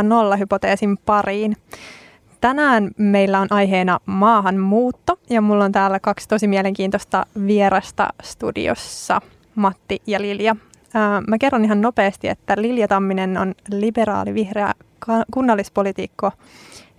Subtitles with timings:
[0.00, 1.56] Tervetuloa Nollahypoteesin pariin.
[2.40, 9.20] Tänään meillä on aiheena maahanmuutto ja mulla on täällä kaksi tosi mielenkiintoista vierasta studiossa,
[9.54, 10.56] Matti ja Lilja.
[11.26, 14.72] Mä kerron ihan nopeasti, että Lilja Tamminen on liberaali vihreä
[15.30, 16.32] kunnallispolitiikko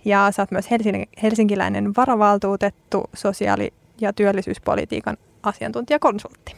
[0.04, 0.68] ja sä oot myös
[1.22, 6.56] helsinkiläinen varavaltuutettu sosiaali- ja työllisyyspolitiikan asiantuntijakonsultti.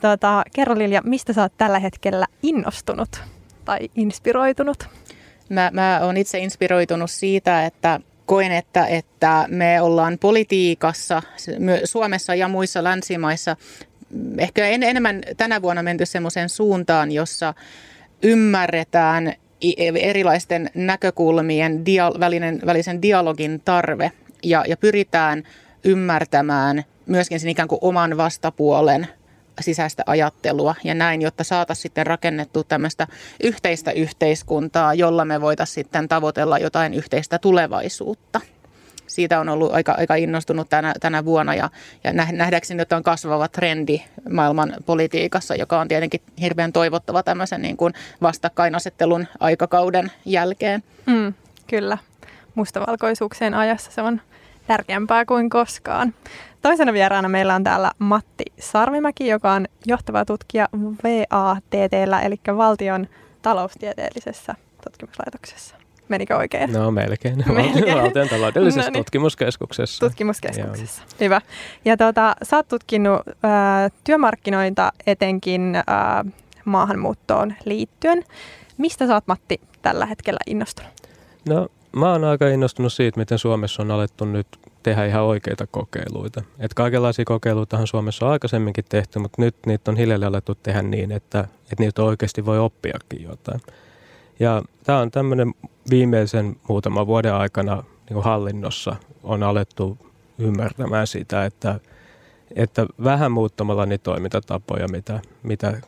[0.00, 3.22] Tota, kerro Lilja, mistä sä oot tällä hetkellä innostunut
[3.64, 4.88] tai inspiroitunut?
[5.50, 11.22] Mä, mä oon itse inspiroitunut siitä, että koen, että, että me ollaan politiikassa
[11.84, 13.56] Suomessa ja muissa länsimaissa
[14.38, 17.54] ehkä en, enemmän tänä vuonna menty semmoiseen suuntaan, jossa
[18.22, 19.32] ymmärretään
[20.00, 24.12] erilaisten näkökulmien dia, välinen, välisen dialogin tarve
[24.42, 25.42] ja, ja pyritään
[25.84, 29.06] ymmärtämään myöskin sen ikään kuin oman vastapuolen
[29.62, 33.06] sisäistä ajattelua ja näin, jotta saataisiin sitten rakennettu tämmöistä
[33.42, 38.40] yhteistä yhteiskuntaa, jolla me voitaisiin sitten tavoitella jotain yhteistä tulevaisuutta.
[39.06, 41.70] Siitä on ollut aika, aika innostunut tänä, tänä vuonna ja,
[42.04, 47.76] ja nähdäkseni että on kasvava trendi maailman politiikassa, joka on tietenkin hirveän toivottava tämmöisen niin
[47.76, 50.82] kuin vastakkainasettelun aikakauden jälkeen.
[51.06, 51.34] Mm,
[51.66, 51.98] kyllä.
[52.54, 54.20] Mustavalkoisuuksien ajassa se on
[54.70, 56.14] tärkeämpää kuin koskaan.
[56.62, 60.68] Toisena vieraana meillä on täällä Matti Sarvimäki, joka on johtava tutkija
[61.02, 63.06] VATTllä, eli valtion
[63.42, 64.54] taloustieteellisessä
[64.84, 65.76] tutkimuslaitoksessa.
[66.08, 66.72] Menikö oikein?
[66.72, 67.44] No melkein.
[67.54, 67.98] melkein.
[67.98, 69.04] Valtion taloudellisessa no niin.
[69.04, 70.06] tutkimuskeskuksessa.
[70.06, 71.16] Tutkimuskeskuksessa, Joo.
[71.20, 71.40] hyvä.
[71.84, 75.84] Ja tuota, sä oot tutkinut äh, työmarkkinoita etenkin äh,
[76.64, 78.24] maahanmuuttoon liittyen.
[78.78, 80.92] Mistä sä oot, Matti, tällä hetkellä innostunut?
[81.48, 84.46] No mä oon aika innostunut siitä, miten Suomessa on alettu nyt
[84.82, 86.42] tehdä ihan oikeita kokeiluita.
[86.58, 91.12] Et kaikenlaisia kokeiluita on Suomessa aikaisemminkin tehty, mutta nyt niitä on hiljalleen alettu tehdä niin,
[91.12, 93.60] että, että niitä oikeasti voi oppiakin jotain.
[94.40, 95.54] Ja tämä on tämmöinen
[95.90, 99.98] viimeisen muutaman vuoden aikana niin hallinnossa on alettu
[100.38, 101.80] ymmärtämään sitä, että,
[102.56, 105.80] että vähän muuttamalla niitä toimintatapoja, mitä, mitä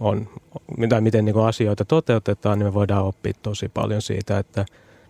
[0.00, 0.28] on,
[0.76, 4.64] mitä, miten niin asioita toteutetaan, niin me voidaan oppia tosi paljon siitä, että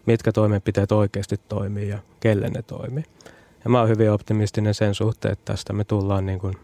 [0.06, 3.04] mitkä toimenpiteet oikeasti toimii ja kelle ne toimii.
[3.64, 6.54] Ja mä oon hyvin optimistinen sen suhteen, että tästä me tullaan niin kuin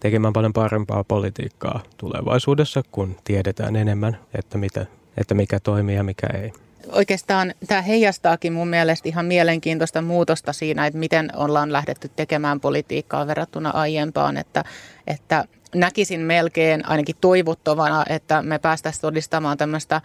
[0.00, 4.86] tekemään paljon parempaa politiikkaa tulevaisuudessa, kun tiedetään enemmän, että, mitä,
[5.16, 6.52] että mikä toimii ja mikä ei.
[6.92, 13.26] Oikeastaan tämä heijastaakin mun mielestä ihan mielenkiintoista muutosta siinä, että miten ollaan lähdetty tekemään politiikkaa
[13.26, 14.64] verrattuna aiempaan, että,
[15.06, 15.44] että
[15.74, 20.00] näkisin melkein ainakin toivottavana, että me päästäisiin todistamaan tämmöistä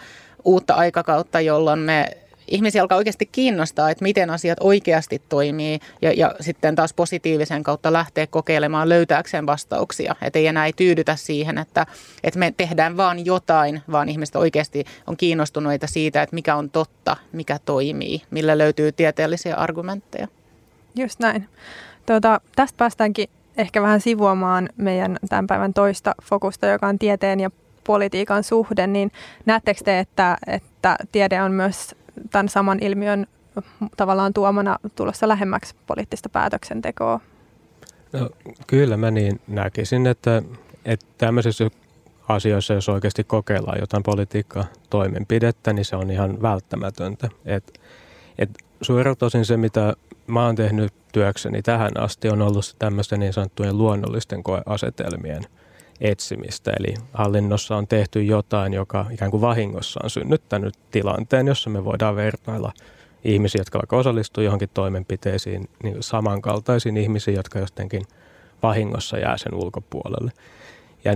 [0.46, 2.18] uutta aikakautta, jolloin me
[2.48, 7.94] ihmisiä alkaa oikeasti kiinnostaa, että miten asiat oikeasti toimii ja, ja sitten taas positiivisen kautta
[7.94, 10.16] lähteä kokeilemaan löytääkseen vastauksia.
[10.22, 11.86] Että ei enää ei tyydytä siihen, että,
[12.24, 17.18] että me tehdään vaan jotain, vaan ihmiset oikeasti on kiinnostuneita siitä, että mikä on totta,
[17.32, 20.28] mikä toimii, millä löytyy tieteellisiä argumentteja.
[20.96, 21.48] Just näin.
[22.06, 27.52] Tuota, tästä päästäänkin ehkä vähän sivuamaan meidän tämän päivän toista fokusta, joka on tieteen ja
[27.84, 29.12] politiikan suhde, niin
[29.46, 31.96] näettekö te, että, että tiede on myös
[32.32, 33.28] tämän saman ilmiön
[33.98, 37.20] tavallaan tuomana tulossa lähemmäksi poliittista päätöksentekoa?
[38.14, 38.30] No,
[38.68, 40.42] kyllä mä niin näkisin, että,
[40.86, 41.70] että tämmöisissä
[42.28, 47.30] asioissa, jos oikeasti kokeillaan jotain politiikkaa toimenpidettä, niin se on ihan välttämätöntä.
[47.46, 47.80] Et,
[48.40, 48.50] et
[48.82, 49.94] suurelta osin se, mitä
[50.28, 55.44] mä oon tehnyt työkseni tähän asti, on ollut tämmöisten niin sanottujen luonnollisten koeasetelmien–
[56.02, 56.72] etsimistä.
[56.80, 62.16] Eli hallinnossa on tehty jotain, joka ikään kuin vahingossa on synnyttänyt tilanteen, jossa me voidaan
[62.16, 62.74] vertailla
[63.24, 68.02] ihmisiä, jotka vaikka osallistuu johonkin toimenpiteisiin, niin samankaltaisiin ihmisiin, jotka jotenkin
[68.64, 70.32] vahingossa jää sen ulkopuolelle.
[71.06, 71.12] Ja,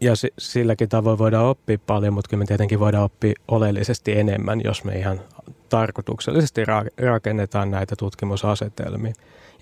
[0.00, 4.84] ja silläkin tavoin voidaan oppia paljon, mutta kyllä me tietenkin voidaan oppia oleellisesti enemmän, jos
[4.84, 5.20] me ihan
[5.68, 6.62] tarkoituksellisesti
[6.98, 9.12] rakennetaan näitä tutkimusasetelmia.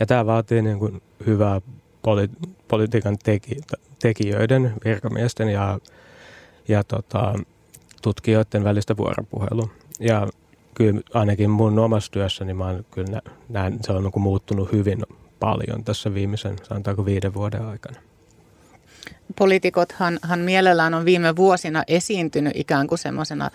[0.00, 1.60] Ja tämä vaatii niin kuin hyvää
[2.68, 3.56] politiikan teki,
[4.02, 5.78] tekijöiden, virkamiesten ja,
[6.68, 7.34] ja tota,
[8.02, 9.68] tutkijoiden välistä vuoropuhelua.
[10.00, 10.26] Ja
[10.74, 15.02] kyllä ainakin mun omassa työssäni mä kyllä näen, se on niin muuttunut hyvin
[15.40, 18.00] paljon tässä viimeisen, sanotaanko viiden vuoden aikana.
[19.38, 23.50] Poliitikothan hän mielellään on viime vuosina esiintynyt ikään kuin semmoisena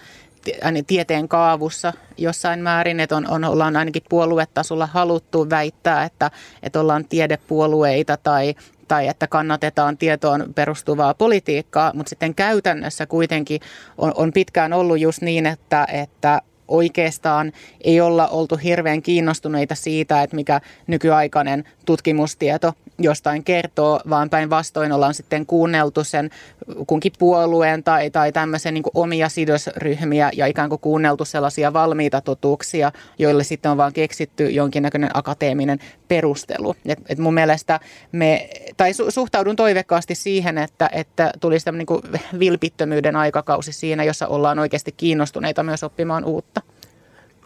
[0.88, 6.32] tieteen kaavussa jossain määrin, että on, on, ollaan ainakin puoluetasolla haluttu väittää, että,
[6.64, 8.56] että ollaan tiedepuolueita tai,
[8.88, 13.62] tai että kannatetaan tietoon perustuvaa politiikkaa, mutta sitten käytännössä kuitenkin
[13.98, 17.52] on, on pitkään ollut just niin, että, että oikeastaan
[17.82, 25.14] ei olla oltu hirveän kiinnostuneita siitä, että mikä nykyaikainen tutkimustieto jostain kertoo, vaan päinvastoin ollaan
[25.14, 26.30] sitten kuunneltu sen
[26.88, 32.92] kunkin puolueen tai, tai tämmöisen niin omia sidosryhmiä ja ikään kuin kuunneltu sellaisia valmiita totuuksia,
[33.20, 36.76] joille sitten on vaan keksitty jonkinnäköinen akateeminen perustelu.
[36.86, 37.80] Et, et mun mielestä
[38.12, 44.28] me, tai su, suhtaudun toivekkaasti siihen, että, että tulisi tämmöinen niin vilpittömyyden aikakausi siinä, jossa
[44.28, 46.62] ollaan oikeasti kiinnostuneita myös oppimaan uutta.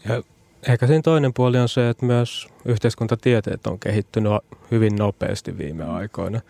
[0.07, 0.24] Ja
[0.68, 4.31] ehkä siinä toinen puoli on se, että myös yhteiskuntatieteet on kehittynyt
[4.71, 6.42] hyvin nopeasti viime aikoina.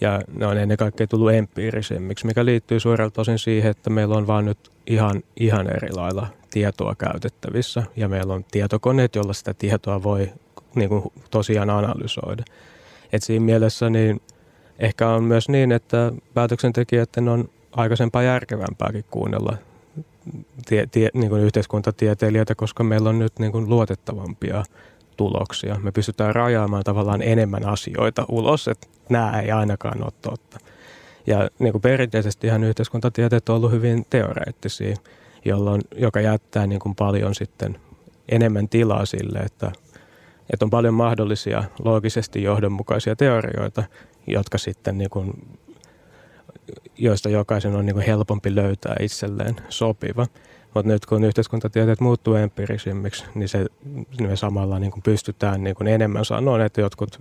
[0.00, 4.26] Ja ne on ennen kaikkea tullut empiirisemmiksi, mikä liittyy suurelta osin siihen, että meillä on
[4.26, 7.82] vaan nyt ihan, ihan eri lailla tietoa käytettävissä.
[7.96, 10.32] Ja meillä on tietokoneet, joilla sitä tietoa voi
[10.74, 12.44] niin kuin tosiaan analysoida.
[13.12, 14.20] Et siinä mielessä niin
[14.78, 19.56] ehkä on myös niin, että päätöksentekijöiden on aikaisempaa järkevämpääkin kuunnella
[20.68, 24.64] tie, tie, niin kuin yhteiskuntatieteilijöitä, koska meillä on nyt niin kuin luotettavampia
[25.16, 25.78] tuloksia.
[25.82, 30.58] Me pystytään rajaamaan tavallaan enemmän asioita ulos, että nämä ei ainakaan ole totta.
[31.26, 34.96] Ja niin kuin perinteisesti ihan yhteiskuntatieteet on ollut hyvin teoreettisia,
[35.44, 37.78] jolloin, joka jättää niin kuin paljon sitten
[38.28, 39.72] enemmän tilaa sille, että,
[40.52, 43.84] että on paljon mahdollisia loogisesti johdonmukaisia teorioita,
[44.26, 45.58] jotka sitten niin kuin
[46.98, 50.26] joista jokaisen on niin kuin helpompi löytää itselleen sopiva.
[50.74, 53.66] Mutta nyt kun yhteiskuntatieteet muuttuu empiirisimmiksi, niin se
[54.20, 57.20] niin samalla niin kuin pystytään niin kuin enemmän sanoa, että jotkut,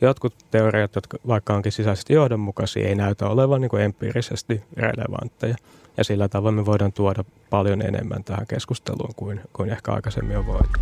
[0.00, 5.56] jotkut teoriat, jotka vaikka onkin sisäisesti johdonmukaisia, ei näytä olevan niin kuin empiirisesti relevantteja.
[5.96, 10.46] Ja sillä tavoin me voidaan tuoda paljon enemmän tähän keskusteluun kuin, kuin ehkä aikaisemmin on
[10.46, 10.80] voitu.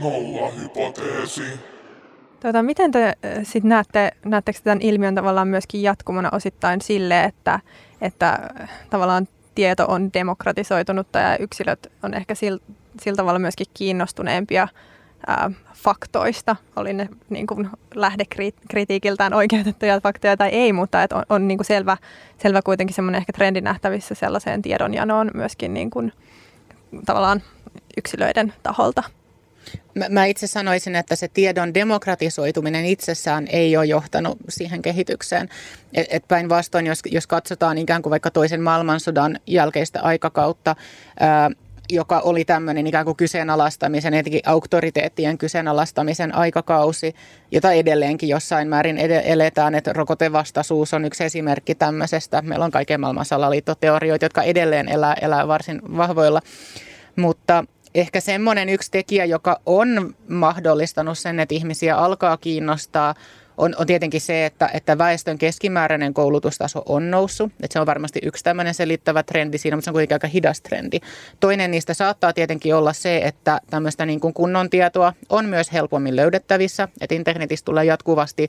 [0.00, 1.71] Nolla hypoteesi.
[2.42, 7.60] Tuota, miten te sitten näette, näettekö tämän ilmiön tavallaan myöskin jatkumona osittain sille, että,
[8.00, 8.50] että
[8.90, 12.60] tavallaan tieto on demokratisoitunutta ja yksilöt on ehkä sillä,
[13.00, 14.68] sillä tavalla myöskin kiinnostuneempia
[15.26, 21.48] ää, faktoista, oli ne niin kuin lähdekritiikiltään oikeutettuja faktoja tai ei, mutta että on, on
[21.48, 21.96] niin kuin selvä,
[22.38, 26.12] selvä kuitenkin semmoinen ehkä trendi nähtävissä sellaiseen tiedonjanoon myöskin niin kuin,
[27.06, 27.42] tavallaan
[27.96, 29.02] yksilöiden taholta.
[29.94, 35.48] Mä, mä itse sanoisin, että se tiedon demokratisoituminen itsessään ei ole johtanut siihen kehitykseen.
[35.94, 40.76] Et, et päinvastoin, jos, jos katsotaan ikään kuin vaikka toisen maailmansodan jälkeistä aikakautta,
[41.20, 41.50] ää,
[41.90, 47.14] joka oli tämmöinen ikään kuin kyseenalaistamisen, etenkin auktoriteettien kyseenalaistamisen aikakausi,
[47.50, 52.42] jota edelleenkin jossain määrin ed- eletään, että rokotevastaisuus on yksi esimerkki tämmöisestä.
[52.42, 56.40] Meillä on kaiken maailman salaliittoteorioita, jotka edelleen elää, elää varsin vahvoilla.
[57.16, 57.64] Mutta
[57.94, 63.14] ehkä semmoinen yksi tekijä, joka on mahdollistanut sen, että ihmisiä alkaa kiinnostaa,
[63.56, 67.52] on, on tietenkin se, että, että väestön keskimääräinen koulutustaso on noussut.
[67.62, 70.60] Että se on varmasti yksi tämmöinen selittävä trendi siinä, mutta se on kuitenkin aika hidas
[70.60, 71.00] trendi.
[71.40, 76.16] Toinen niistä saattaa tietenkin olla se, että tämmöistä niin kuin kunnon tietoa on myös helpommin
[76.16, 76.88] löydettävissä.
[77.00, 78.48] Että internetistä tulee jatkuvasti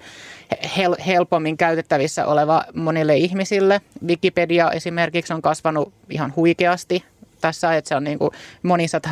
[0.77, 3.81] hel- helpommin käytettävissä oleva monille ihmisille.
[4.07, 7.03] Wikipedia esimerkiksi on kasvanut ihan huikeasti
[7.43, 8.31] tässä, että se on niin kuin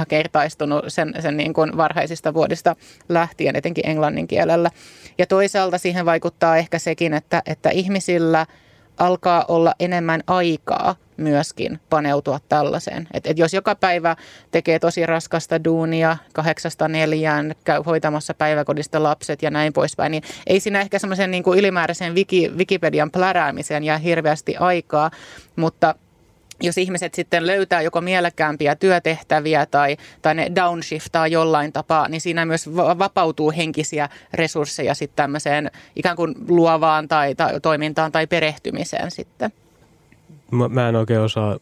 [0.08, 2.76] kertaistunut sen, sen niin kuin varhaisista vuodista
[3.10, 4.70] lähtien, etenkin englannin kielellä.
[5.18, 8.46] Ja toisaalta siihen vaikuttaa ehkä sekin, että, että ihmisillä
[8.98, 13.08] alkaa olla enemmän aikaa myöskin paneutua tällaiseen.
[13.14, 14.16] Et, et jos joka päivä
[14.52, 20.60] tekee tosi raskasta duunia kahdeksasta neljään, käy hoitamassa päiväkodista lapset ja näin poispäin, niin ei
[20.60, 25.12] siinä ehkä semmoisen niin ylimääräisen Wiki, Wikipedian pläräämiseen jää hirveästi aikaa,
[25.56, 25.96] mutta
[26.62, 32.46] jos ihmiset sitten löytää joko mielekkäämpiä työtehtäviä tai, tai ne downshiftaa jollain tapaa, niin siinä
[32.46, 39.52] myös vapautuu henkisiä resursseja sitten tämmöiseen ikään kuin luovaan tai, tai toimintaan tai perehtymiseen sitten.
[40.52, 41.58] Mä, mä en oikein osaa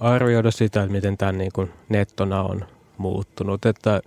[0.00, 2.64] arvioida sitä, että miten tämä niin kuin nettona on
[2.98, 3.66] muuttunut.
[3.66, 4.00] Että,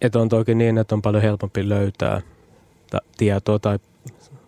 [0.00, 2.20] että on toki niin, että on paljon helpompi löytää
[3.16, 3.78] tietoa tai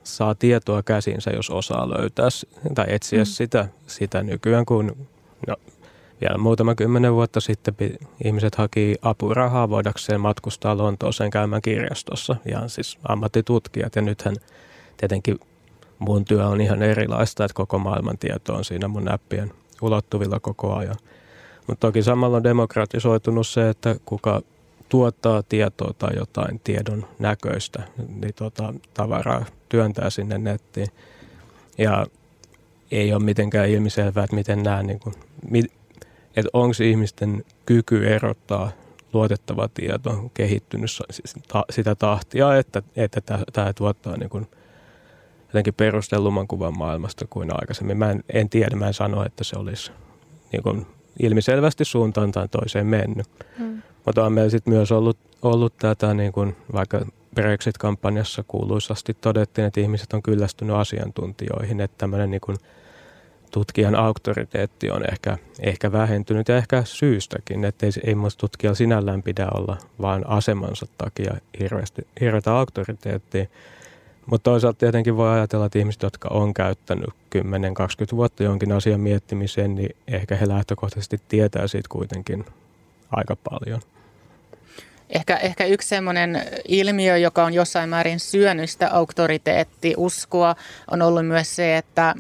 [0.04, 2.28] saa tietoa käsinsä, jos osaa löytää
[2.74, 3.24] tai etsiä mm.
[3.24, 4.96] sitä, sitä nykyään, kun
[5.46, 5.56] No,
[6.20, 7.74] vielä muutama kymmenen vuotta sitten
[8.24, 13.96] ihmiset haki apurahaa voidakseen matkustaa Lontooseen käymään kirjastossa, ihan siis ammattitutkijat.
[13.96, 14.36] Ja nythän
[14.96, 15.40] tietenkin
[15.98, 20.74] mun työ on ihan erilaista, että koko maailman tieto on siinä mun näppien ulottuvilla koko
[20.74, 20.96] ajan.
[21.66, 24.42] Mutta toki samalla on demokratisoitunut se, että kuka
[24.88, 30.88] tuottaa tietoa tai jotain tiedon näköistä, niin tota, tavaraa työntää sinne nettiin.
[31.78, 32.06] Ja
[32.96, 35.14] ei ole mitenkään ilmiselvää, että miten nämä, niin kuin,
[36.36, 38.70] että onko ihmisten kyky erottaa
[39.12, 40.90] luotettava tieto kehittynyt
[41.70, 43.20] sitä tahtia, että, että
[43.52, 44.46] tämä tuottaa niin kuin
[45.46, 47.96] jotenkin perustellumman kuvan maailmasta kuin aikaisemmin.
[47.96, 49.92] Mä en, en tiedä, mä en sano, että se olisi
[50.52, 50.86] niin kuin
[51.22, 53.26] ilmiselvästi suuntaan tai toiseen mennyt.
[53.58, 53.82] Hmm.
[54.06, 59.80] Mutta on meillä sitten myös ollut, ollut tätä, niin kuin vaikka Brexit-kampanjassa kuuluisasti todettiin, että
[59.80, 62.56] ihmiset on kyllästynyt asiantuntijoihin, että tämmöinen niin kuin
[63.54, 69.22] tutkijan auktoriteetti on ehkä, ehkä vähentynyt ja ehkä syystäkin, että ei, ei minusta tutkijalla sinällään
[69.22, 73.46] pidä olla vain asemansa takia hirveästi, hirveätä auktoriteettia.
[74.26, 77.40] Mutta toisaalta tietenkin voi ajatella, että ihmiset, jotka on käyttänyt 10-20
[78.16, 82.44] vuotta jonkin asian miettimiseen, niin ehkä he lähtökohtaisesti tietää siitä kuitenkin
[83.10, 83.80] aika paljon.
[85.10, 90.56] Ehkä, ehkä yksi sellainen ilmiö, joka on jossain määrin syönyt sitä auktoriteettiuskoa,
[90.90, 92.14] on ollut myös se, että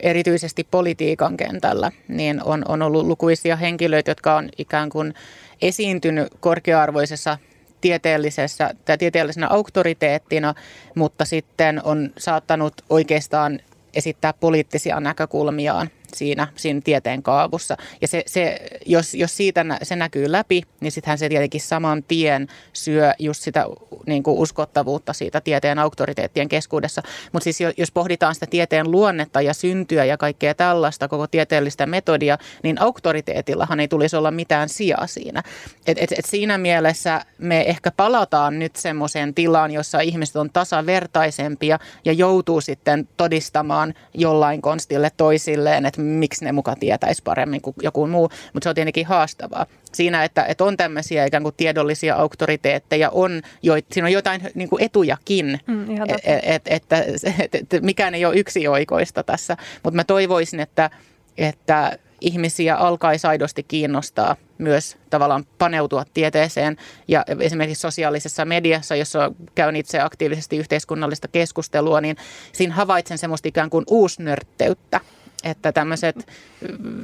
[0.00, 5.14] erityisesti politiikan kentällä niin on, on ollut lukuisia henkilöitä, jotka on ikään kuin
[5.62, 7.38] esiintynyt korkea-arvoisessa
[7.80, 10.54] tieteellisessä tai tieteellisenä auktoriteettina,
[10.94, 13.60] mutta sitten on saattanut oikeastaan
[13.94, 17.76] esittää poliittisia näkökulmiaan siinä, siinä tieteen kaavussa.
[18.00, 22.48] Ja se, se, jos, jos siitä se näkyy läpi, niin sittenhän se tietenkin saman tien
[22.72, 23.66] syö just sitä
[24.06, 27.02] niin kuin uskottavuutta siitä tieteen auktoriteettien keskuudessa.
[27.32, 32.38] Mutta siis jos pohditaan sitä tieteen luonnetta ja syntyä ja kaikkea tällaista, koko tieteellistä metodia,
[32.62, 35.42] niin auktoriteetillahan ei tulisi olla mitään sijaa siinä.
[35.86, 41.78] Et, et, et siinä mielessä me ehkä palataan nyt semmoiseen tilaan, jossa ihmiset on tasavertaisempia
[42.04, 48.06] ja joutuu sitten todistamaan jollain konstille toisilleen, että miksi ne muka tietäisi paremmin kuin joku
[48.06, 49.66] muu, mutta se on tietenkin haastavaa.
[49.92, 54.68] Siinä, että, että on tämmöisiä ikään kuin tiedollisia auktoriteetteja, on jo, siinä on jotain niin
[54.68, 57.04] kuin etujakin, mm, et, et, että,
[57.38, 60.90] että, että mikään ei ole yksioikoista tässä, mutta mä toivoisin, että,
[61.38, 66.76] että ihmisiä alkaisi aidosti kiinnostaa myös tavallaan paneutua tieteeseen.
[67.08, 72.16] Ja esimerkiksi sosiaalisessa mediassa, jossa käyn itse aktiivisesti yhteiskunnallista keskustelua, niin
[72.52, 75.00] siinä havaitsen semmoista ikään kuin uusnörtteyttä
[75.44, 76.26] että tämmöiset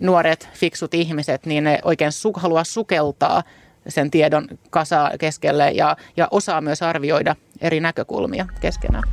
[0.00, 3.42] nuoret, fiksut ihmiset, niin ne oikein su- haluaa sukeltaa
[3.88, 9.04] sen tiedon kasa keskelle ja, ja osaa myös arvioida eri näkökulmia keskenään.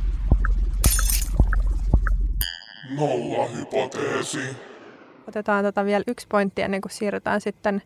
[2.96, 4.56] Nolla hypoteesi.
[5.28, 7.82] Otetaan tota vielä yksi pointti ennen kuin siirrytään sitten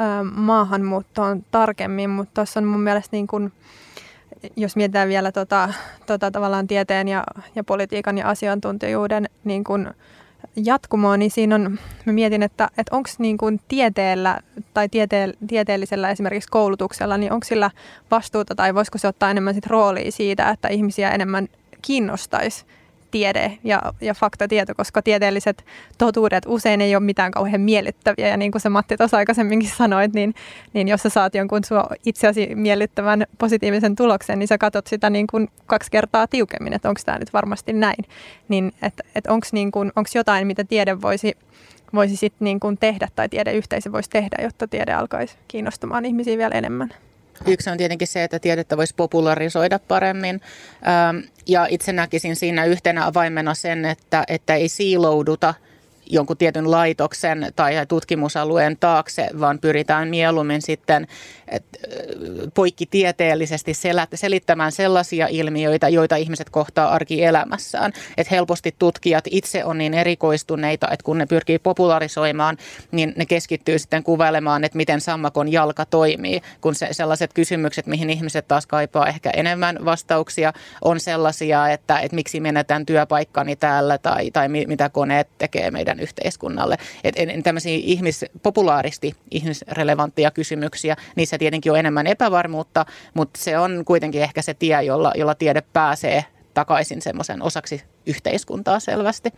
[0.00, 3.52] ö, maahanmuuttoon tarkemmin, mutta tuossa on mun mielestä niin kuin,
[4.56, 5.68] jos mietitään vielä tota,
[6.06, 9.90] tota tavallaan tieteen ja, ja politiikan ja asiantuntijuuden niin kuin,
[10.56, 14.40] jatkumoa, niin siinä on, mä mietin, että, että onko niin kuin tieteellä
[14.74, 17.70] tai tiete, tieteellisellä esimerkiksi koulutuksella, niin onko sillä
[18.10, 21.48] vastuuta tai voisiko se ottaa enemmän sit roolia siitä, että ihmisiä enemmän
[21.82, 22.64] kiinnostaisi
[23.10, 25.64] tiede ja, ja faktatieto, koska tieteelliset
[25.98, 28.28] totuudet usein ei ole mitään kauhean miellyttäviä.
[28.28, 30.34] Ja niin kuin se Matti tuossa aikaisemminkin sanoit, niin,
[30.72, 35.26] niin jos sä saat jonkun sua itseäsi miellyttävän positiivisen tuloksen, niin sä katsot sitä niin
[35.26, 38.04] kuin kaksi kertaa tiukemmin, että onko tämä nyt varmasti näin.
[38.48, 39.72] Niin, että et onko niin
[40.14, 41.36] jotain, mitä tiede voisi
[41.94, 46.54] voisi sit niin kuin tehdä tai tiedeyhteisö voisi tehdä, jotta tiede alkaisi kiinnostamaan ihmisiä vielä
[46.54, 46.94] enemmän?
[47.46, 50.40] Yksi on tietenkin se, että tiedettä voisi popularisoida paremmin.
[51.46, 55.54] Ja itse näkisin siinä yhtenä avaimena sen, että, että ei siilouduta–
[56.10, 61.06] jonkun tietyn laitoksen tai tutkimusalueen taakse, vaan pyritään mieluummin sitten
[62.54, 63.72] poikkitieteellisesti
[64.14, 67.92] selittämään sellaisia ilmiöitä, joita ihmiset kohtaa arkielämässään.
[68.16, 72.56] Että helposti tutkijat itse on niin erikoistuneita, että kun ne pyrkii popularisoimaan,
[72.92, 78.10] niin ne keskittyy sitten kuvailemaan, että miten sammakon jalka toimii, kun se, sellaiset kysymykset, mihin
[78.10, 80.52] ihmiset taas kaipaa ehkä enemmän vastauksia,
[80.84, 86.02] on sellaisia, että, että miksi menetään työpaikkani täällä tai, tai mitä koneet tekee meidän meidän
[86.02, 86.76] yhteiskunnalle.
[87.04, 93.82] Et, et, tämmöisiä ihmis, populaaristi ihmisrelevantteja kysymyksiä, niissä tietenkin on enemmän epävarmuutta, mutta se on
[93.84, 96.24] kuitenkin ehkä se tie, jolla, jolla tiede pääsee
[96.54, 99.30] takaisin semmoisen osaksi yhteiskuntaa selvästi.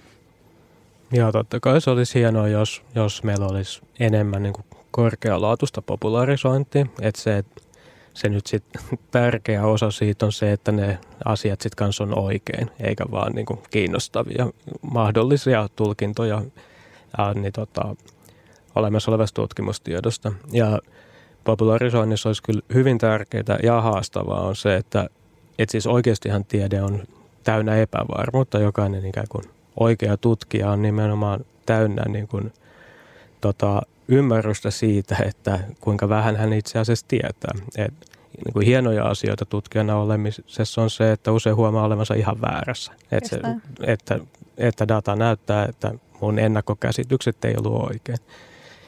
[1.12, 4.54] Joo, totta kai se olisi hienoa, jos, jos meillä olisi enemmän niin
[4.90, 6.86] korkealaatuista popularisointia.
[7.00, 7.44] Että se,
[8.14, 8.64] se nyt sit
[9.10, 13.46] tärkeä osa siitä on se, että ne asiat sitten kanssa on oikein, eikä vaan niin
[13.46, 14.46] kuin kiinnostavia
[14.82, 16.42] mahdollisia tulkintoja
[17.18, 17.96] ää, niin tota,
[18.74, 20.32] olemassa olevasta tutkimustiedosta.
[20.52, 20.78] Ja
[21.44, 25.10] popularisoinnissa olisi kyllä hyvin tärkeää ja haastavaa on se, että
[25.58, 27.02] et siis oikeastihan tiede on
[27.44, 28.58] täynnä epävarmuutta.
[28.58, 29.44] Jokainen ikään kuin
[29.80, 32.52] oikea tutkija on nimenomaan täynnä niin kuin,
[33.40, 37.54] tota, ymmärrystä siitä, että kuinka vähän hän itse asiassa tietää.
[37.78, 37.94] Et,
[38.44, 42.92] niin kuin hienoja asioita tutkijana olemisessa on se, että usein huomaa olevansa ihan väärässä.
[43.10, 43.40] Et se,
[43.86, 44.18] että,
[44.58, 48.18] että data näyttää, että mun ennakkokäsitykset ei ollut oikein.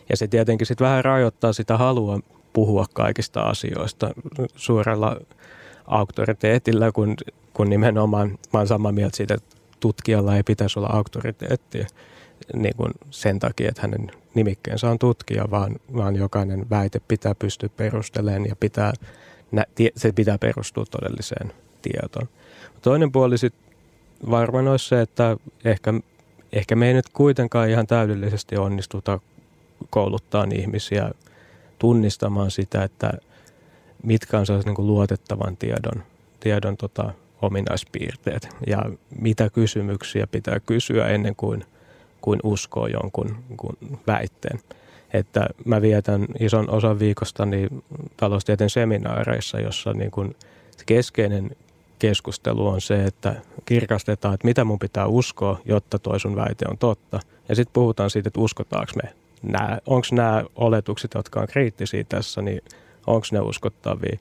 [0.09, 2.21] Ja se tietenkin sitten vähän rajoittaa sitä halua
[2.53, 4.11] puhua kaikista asioista
[4.57, 5.17] suurella
[5.87, 7.17] auktoriteetilla, kun,
[7.53, 11.87] kun nimenomaan mä olen samaa mieltä siitä, että tutkijalla ei pitäisi olla auktoriteettia.
[12.55, 17.69] Niin kuin sen takia, että hänen nimikkeensä on tutkija, vaan, vaan jokainen väite pitää pystyä
[17.77, 18.93] perustelemaan ja pitää,
[19.97, 22.29] se pitää perustua todelliseen tietoon.
[22.83, 23.75] Toinen puoli sitten
[24.31, 25.95] varmaan olisi se, että ehkä,
[26.53, 29.21] ehkä me ei nyt kuitenkaan ihan täydellisesti onnistuta
[29.91, 31.11] kouluttaa ihmisiä
[31.79, 33.13] tunnistamaan sitä, että
[34.03, 36.03] mitkä on sellaisen niin luotettavan tiedon,
[36.41, 38.83] tiedon tota, ominaispiirteet ja
[39.21, 41.65] mitä kysymyksiä pitää kysyä ennen kuin,
[42.23, 43.77] kuin uskoo jonkun kun
[44.07, 44.61] väitteen.
[45.13, 47.69] Että mä vietän ison osan viikostani
[48.17, 50.37] taloustieteen seminaareissa, jossa niin kuin
[50.87, 51.51] keskeinen
[51.99, 56.79] keskustelu on se, että kirkastetaan, että mitä mun pitää uskoa, jotta toi sun väite on
[56.79, 57.21] totta.
[57.49, 59.13] Ja sitten puhutaan siitä, että uskotaanko me
[59.43, 62.61] nämä, onko nämä oletukset, jotka on kriittisiä tässä, niin
[63.07, 64.19] onko ne uskottavia,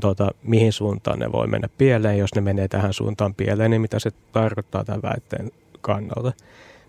[0.00, 3.98] tota, mihin suuntaan ne voi mennä pieleen, jos ne menee tähän suuntaan pieleen, niin mitä
[3.98, 6.32] se tarkoittaa tämän väitteen kannalta.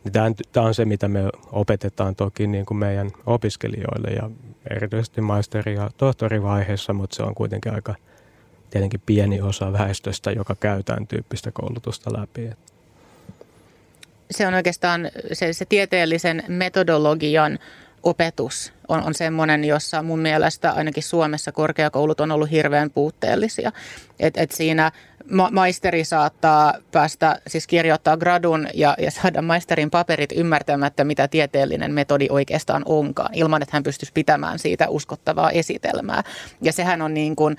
[0.03, 1.19] Niin tämä, on se, mitä me
[1.51, 4.29] opetetaan toki niin kuin meidän opiskelijoille ja
[4.69, 7.95] erityisesti maisteri- ja tohtorivaiheessa, mutta se on kuitenkin aika
[8.69, 12.49] tietenkin pieni osa väestöstä, joka käy tämän tyyppistä koulutusta läpi.
[14.31, 17.59] Se on oikeastaan se, se tieteellisen metodologian
[18.03, 23.71] opetus on, on semmoinen, jossa mun mielestä ainakin Suomessa korkeakoulut on ollut hirveän puutteellisia.
[24.19, 24.91] Et, et siinä
[25.31, 31.93] ma- maisteri saattaa päästä, siis kirjoittaa gradun ja, ja saada maisterin paperit ymmärtämättä, mitä tieteellinen
[31.93, 36.23] metodi oikeastaan onkaan, ilman että hän pystyisi pitämään siitä uskottavaa esitelmää.
[36.61, 37.57] Ja sehän on niin kuin,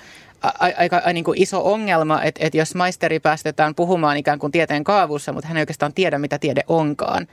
[0.77, 5.33] aika niin kuin iso ongelma, että, että jos maisteri päästetään puhumaan ikään kuin tieteen kaavussa,
[5.33, 7.27] mutta hän ei oikeastaan tiedä, mitä tiede onkaan,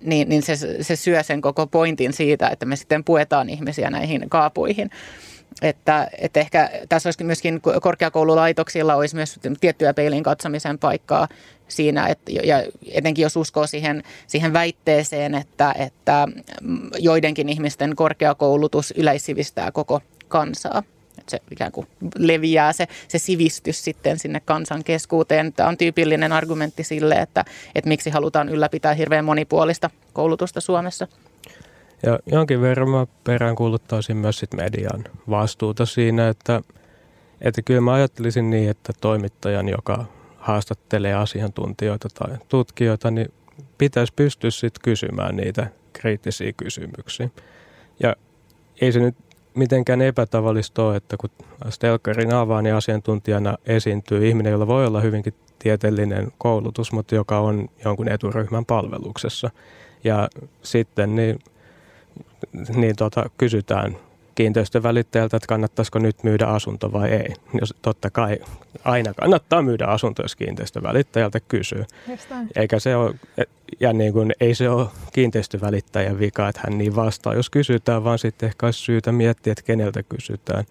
[0.00, 4.28] niin, niin se, se syö sen koko pointin siitä, että me sitten puetaan ihmisiä näihin
[4.28, 4.90] kaapuihin.
[5.62, 11.28] Että, että ehkä tässä olisikin myöskin korkeakoululaitoksilla olisi myös tiettyä peilin katsomisen paikkaa
[11.68, 16.28] siinä, että, ja etenkin jos uskoo siihen, siihen väitteeseen, että, että
[16.98, 20.82] joidenkin ihmisten korkeakoulutus yleissivistää koko kansaa
[21.18, 21.86] että se ikään kuin
[22.18, 25.52] leviää se, se sivistys sitten sinne kansan keskuuteen.
[25.52, 31.08] Tämä on tyypillinen argumentti sille, että, että miksi halutaan ylläpitää hirveän monipuolista koulutusta Suomessa.
[32.06, 36.62] Ja jonkin verran mä peräänkuuluttaisin myös sit median vastuuta siinä, että,
[37.40, 40.04] että kyllä mä ajattelisin niin, että toimittajan, joka
[40.36, 43.32] haastattelee asiantuntijoita tai tutkijoita, niin
[43.78, 47.28] pitäisi pystyä sitten kysymään niitä kriittisiä kysymyksiä.
[48.00, 48.16] Ja
[48.80, 49.16] ei se nyt
[49.54, 51.30] mitenkään epätavallista ole, että kun
[51.70, 57.68] Stelkarin avaa, niin asiantuntijana esiintyy ihminen, jolla voi olla hyvinkin tieteellinen koulutus, mutta joka on
[57.84, 59.50] jonkun eturyhmän palveluksessa.
[60.04, 60.28] Ja
[60.62, 61.38] sitten niin,
[62.76, 63.96] niin tota, kysytään
[64.34, 67.34] kiinteistövälittäjältä, että kannattaisiko nyt myydä asunto vai ei.
[67.60, 68.38] Jos totta kai
[68.84, 71.84] aina kannattaa myydä asunto, jos kiinteistövälittäjältä kysyy.
[72.56, 73.14] Eikä se ole,
[73.80, 78.18] ja niin kuin, ei se ole kiinteistövälittäjän vika, että hän niin vastaa, jos kysytään, vaan
[78.18, 80.64] sitten ehkä olisi syytä miettiä, että keneltä kysytään.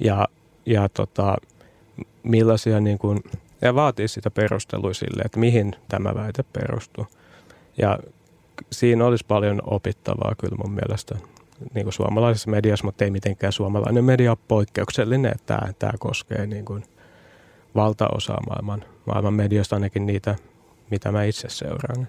[0.00, 0.28] Ja,
[0.66, 1.36] ja tota,
[2.22, 3.20] millaisia niin kuin,
[3.62, 7.06] ja vaatii sitä perustelua sille, että mihin tämä väite perustuu.
[7.78, 7.98] Ja
[8.72, 11.14] siinä olisi paljon opittavaa kyllä mun mielestä
[11.74, 16.46] niin kuin suomalaisessa mediassa, mutta ei mitenkään suomalainen media ole poikkeuksellinen, että tämä, tämä koskee
[16.46, 16.84] niin kuin
[17.74, 20.34] valtaosaa maailman, maailman medioista, ainakin niitä,
[20.90, 22.08] mitä mä itse seuraan.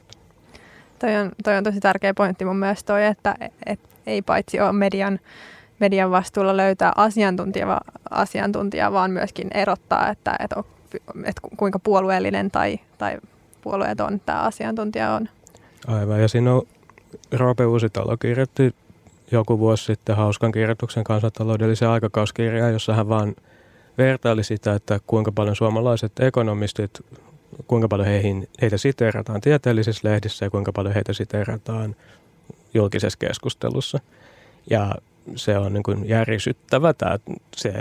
[1.00, 3.36] Toi on, toi on tosi tärkeä pointti mun mielestä toi, että
[3.66, 5.20] et, ei paitsi ole median,
[5.80, 10.52] median vastuulla löytää asiantuntija, asiantuntija, vaan myöskin erottaa, että et,
[11.26, 13.18] et kuinka puolueellinen tai, tai
[13.62, 15.30] puolueeton tämä asiantuntija on.
[15.88, 16.67] Aivan, ja siinä on
[17.32, 18.76] Roope Uusitalo kirjoitti
[19.32, 23.36] joku vuosi sitten hauskan kirjoituksen kansantaloudellisen aikakauskirjaan, jossa hän vaan
[23.98, 27.02] vertaili sitä, että kuinka paljon suomalaiset ekonomistit,
[27.67, 31.96] kuinka paljon heihin, heitä siteerataan tieteellisissä lehdissä ja kuinka paljon heitä siteerataan
[32.74, 34.00] julkisessa keskustelussa.
[34.69, 34.96] Ja
[35.36, 37.19] se on niin kuin järisyttävä tämä,
[37.56, 37.74] se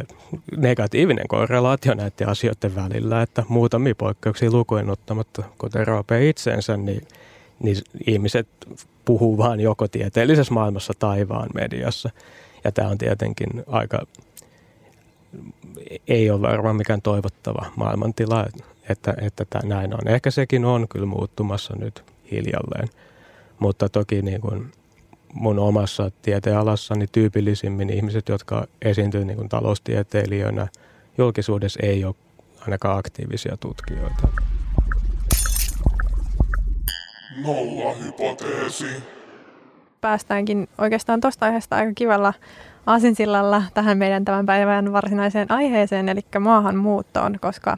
[0.57, 7.03] negatiivinen korrelaatio näiden asioiden välillä, että muutamia poikkeuksia lukujen ottamatta, kuten Roope itsensä, niin,
[7.61, 8.49] niin ihmiset
[9.05, 12.11] puhuu vaan joko tieteellisessä maailmassa tai vaan mediassa.
[12.65, 14.07] Ja tämä on tietenkin aika,
[16.09, 18.47] ei ole varmaan mikään toivottava maailmantila,
[18.89, 20.09] että, että tämä näin on.
[20.09, 22.89] Ehkä sekin on kyllä muuttumassa nyt hiljalleen,
[23.59, 24.73] mutta toki niin kuin
[25.35, 30.69] mun omassa tieteenalassani tyypillisimmin ihmiset, jotka esiintyy niin kuin taloustieteilijöinä
[31.19, 32.15] julkisuudessa ei ole
[32.61, 34.29] ainakaan aktiivisia tutkijoita.
[37.37, 38.87] Nolla hypoteesi.
[40.01, 42.35] Päästäänkin oikeastaan tuosta aiheesta aika kivalla
[42.87, 47.77] aasinsillalla tähän meidän tämän päivän varsinaiseen aiheeseen, eli maahanmuuttoon, koska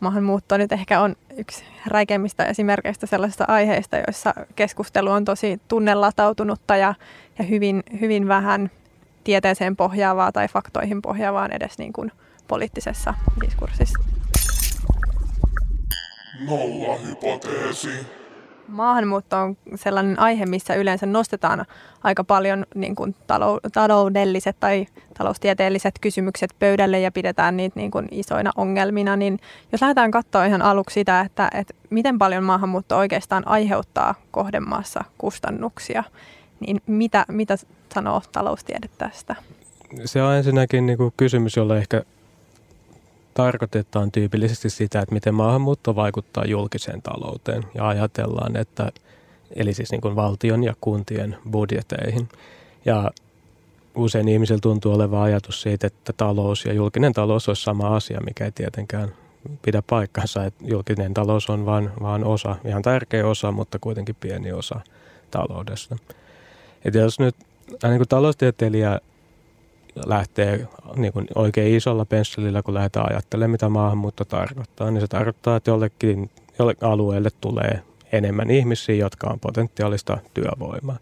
[0.00, 6.94] maahanmuutto nyt ehkä on yksi räikeimmistä esimerkkeistä sellaisista aiheista, joissa keskustelu on tosi tunnelatautunutta ja,
[7.38, 8.70] ja hyvin, hyvin vähän
[9.24, 12.12] tieteeseen pohjaavaa tai faktoihin pohjaavaa edes niin kuin
[12.48, 13.98] poliittisessa diskurssissa.
[16.46, 18.21] Nolla hypoteesi.
[18.68, 21.66] Maahanmuutto on sellainen aihe, missä yleensä nostetaan
[22.02, 23.16] aika paljon niin kuin
[23.72, 24.86] taloudelliset tai
[25.18, 29.16] taloustieteelliset kysymykset pöydälle ja pidetään niitä niin kuin isoina ongelmina.
[29.16, 29.38] Niin
[29.72, 36.04] jos lähdetään katsoa ihan aluksi sitä, että, että miten paljon maahanmuutto oikeastaan aiheuttaa kohdemaassa kustannuksia,
[36.60, 37.56] niin mitä, mitä
[37.94, 39.34] sanoo taloustiede tästä?
[40.04, 42.02] Se on ensinnäkin niin kuin kysymys, jolla ehkä
[43.34, 48.92] tarkoitetaan tyypillisesti sitä, että miten maahanmuutto vaikuttaa julkiseen talouteen ja ajatellaan, että
[49.56, 52.28] eli siis niin kuin valtion ja kuntien budjeteihin.
[52.84, 53.10] Ja
[53.94, 58.44] usein ihmisillä tuntuu olevan ajatus siitä, että talous ja julkinen talous olisi sama asia, mikä
[58.44, 59.14] ei tietenkään
[59.62, 60.44] pidä paikkansa.
[60.44, 64.80] Että julkinen talous on vain, vain osa, ihan tärkeä osa, mutta kuitenkin pieni osa
[65.30, 65.96] taloudesta.
[66.84, 67.36] Et jos nyt
[67.82, 69.00] niin kuin taloustieteilijä
[70.06, 75.56] lähtee niin kuin oikein isolla pensselillä, kun lähdetään ajattelemaan, mitä maahanmuutto tarkoittaa, niin se tarkoittaa,
[75.56, 80.98] että jollekin jolle alueelle tulee enemmän ihmisiä, jotka on potentiaalista työvoimaa.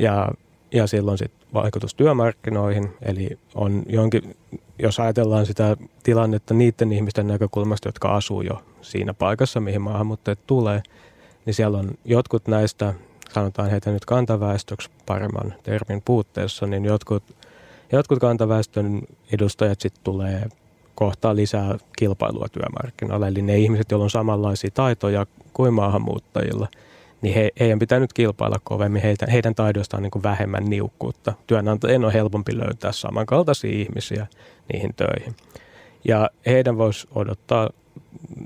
[0.00, 0.28] Ja,
[0.72, 4.36] ja silloin sitten vaikutus työmarkkinoihin, eli on jonkin,
[4.78, 10.82] jos ajatellaan sitä tilannetta niiden ihmisten näkökulmasta, jotka asuu jo siinä paikassa, mihin maahanmuuttajat tulee,
[11.46, 12.94] niin siellä on jotkut näistä,
[13.32, 17.22] sanotaan heitä nyt kantaväestöksi paremman termin puutteessa, niin jotkut
[17.94, 19.02] jotkut kantaväestön
[19.32, 20.48] edustajat sitten tulee
[20.94, 23.28] kohtaa lisää kilpailua työmarkkinoilla.
[23.28, 26.68] Eli ne ihmiset, joilla on samanlaisia taitoja kuin maahanmuuttajilla,
[27.22, 29.02] niin he, heidän pitää nyt kilpailla kovemmin.
[29.02, 31.32] Heitä, heidän taidoistaan niin vähemmän niukkuutta.
[31.46, 34.26] Työnantajien on helpompi löytää samankaltaisia ihmisiä
[34.72, 35.34] niihin töihin.
[36.04, 37.70] Ja heidän voisi odottaa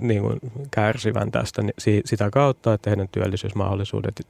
[0.01, 1.63] niin kuin kärsivän tästä
[2.05, 4.27] sitä kautta, että heidän työllisyysmahdollisuudet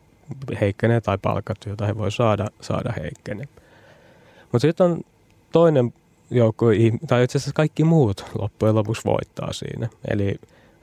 [0.61, 3.47] heikkenee tai palkat, joita he voi saada, saada heikkenee.
[4.53, 5.01] Mutta sitten on
[5.53, 5.93] toinen
[6.31, 6.67] joukko,
[7.07, 9.89] tai itse asiassa kaikki muut loppujen lopuksi voittaa siinä.
[10.11, 10.35] Eli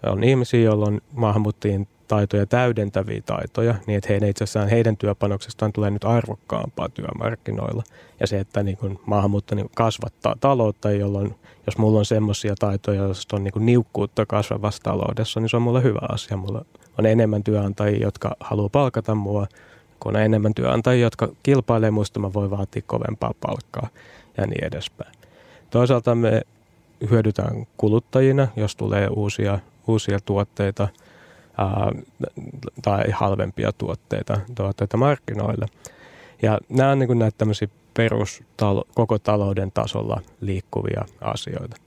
[0.06, 5.74] on ihmisiä, joilla on maahanmuuttajien taitoja täydentäviä taitoja, niin että heidän itse asiassa heidän työpanoksestaan
[5.74, 7.84] tulee nyt arvokkaampaa työmarkkinoilla.
[8.20, 13.28] Ja se, että niin maahanmuutto niin kasvattaa taloutta, jolloin jos mulla on semmoisia taitoja, jos
[13.34, 16.38] on niin niukkuutta kasvavassa taloudessa, niin se on mulle hyvä asia.
[16.38, 16.66] Mulla
[17.00, 19.48] on enemmän työnantajia, jotka haluaa palkata mua,
[20.00, 23.88] kun on enemmän työnantajia, jotka kilpailee muista, mä voi vaatia kovempaa palkkaa
[24.38, 25.12] ja niin edespäin.
[25.70, 26.42] Toisaalta me
[27.10, 30.88] hyödytään kuluttajina, jos tulee uusia, uusia tuotteita
[31.58, 31.92] ää,
[32.82, 35.66] tai halvempia tuotteita, tuotteita markkinoille.
[36.42, 38.44] Ja nämä on niin näitä tämmöisiä perus
[38.96, 41.78] koko talouden tasolla liikkuvia asioita.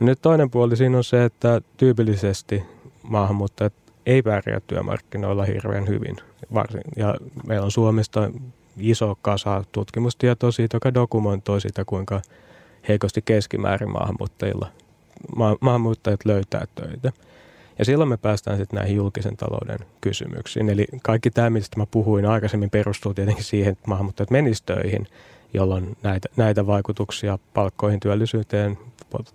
[0.00, 2.62] No nyt toinen puoli siinä on se, että tyypillisesti
[3.02, 3.72] maahanmuuttajat
[4.06, 6.16] ei pärjää työmarkkinoilla hirveän hyvin.
[6.54, 6.80] Varsin.
[6.96, 7.14] Ja
[7.46, 8.30] meillä on Suomesta
[8.78, 12.22] iso kasa tutkimustietoa siitä, joka dokumentoi sitä, kuinka
[12.88, 14.68] heikosti keskimäärin maahanmuuttajilla,
[15.36, 17.12] ma- maahanmuuttajat löytää töitä.
[17.78, 20.68] Ja silloin me päästään sitten näihin julkisen talouden kysymyksiin.
[20.68, 25.06] Eli kaikki tämä, mistä mä puhuin aikaisemmin, perustuu tietenkin siihen, että maahanmuuttajat menisivät töihin,
[25.54, 28.78] jolloin näitä, näitä vaikutuksia palkkoihin, työllisyyteen,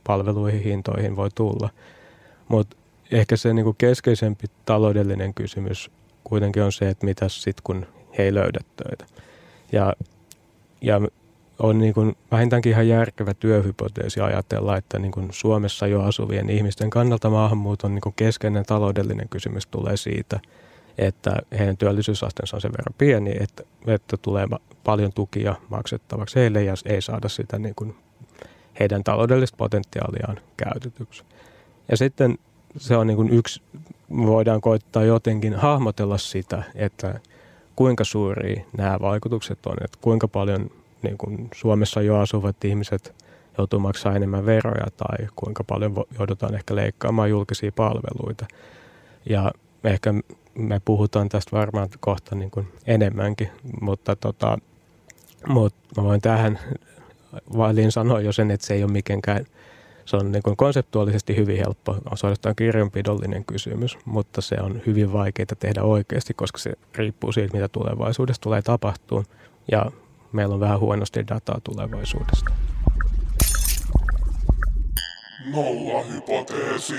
[0.03, 1.69] palveluihin, hintoihin voi tulla.
[2.47, 2.77] Mutta
[3.12, 5.91] ehkä se niin kuin keskeisempi taloudellinen kysymys
[6.24, 7.86] kuitenkin on se, että mitä sitten kun
[8.17, 9.06] he ei löydä töitä.
[9.71, 9.93] Ja,
[10.82, 11.02] ja
[11.60, 16.89] on niin kuin vähintäänkin ihan järkevä työhypoteesi ajatella, että niin kuin Suomessa jo asuvien ihmisten
[16.89, 20.39] kannalta maahanmuuton niin kuin keskeinen taloudellinen kysymys tulee siitä,
[20.97, 24.47] että heidän työllisyysastensa on sen verran pieni, että, että tulee
[24.84, 27.95] paljon tukia maksettavaksi heille ja ei saada sitä niin kuin
[28.80, 31.24] heidän taloudellista potentiaaliaan käytetyksi.
[31.91, 32.38] Ja sitten
[32.77, 33.62] se on niin kuin yksi,
[34.17, 37.19] voidaan koittaa jotenkin hahmotella sitä, että
[37.75, 43.15] kuinka suuria nämä vaikutukset on, että kuinka paljon niin kuin Suomessa jo asuvat ihmiset
[43.57, 48.45] joutuu maksamaan enemmän veroja tai kuinka paljon joudutaan ehkä leikkaamaan julkisia palveluita.
[49.29, 49.51] Ja
[49.84, 50.13] ehkä
[50.55, 53.49] me puhutaan tästä varmaan kohta niin kuin enemmänkin,
[53.81, 54.57] mutta, tota,
[55.47, 56.60] mutta mä voin tähän
[57.57, 59.45] väliin sanoa jo sen, että se ei ole mitenkään–
[60.12, 65.13] se on niin kuin konseptuaalisesti hyvin helppo, on suorastaan kirjanpidollinen kysymys, mutta se on hyvin
[65.13, 69.24] vaikeaa tehdä oikeasti, koska se riippuu siitä, mitä tulevaisuudessa tulee tapahtuu
[69.71, 69.91] ja
[70.32, 72.52] meillä on vähän huonosti dataa tulevaisuudesta.
[75.54, 76.95] Nolla hypoteesi.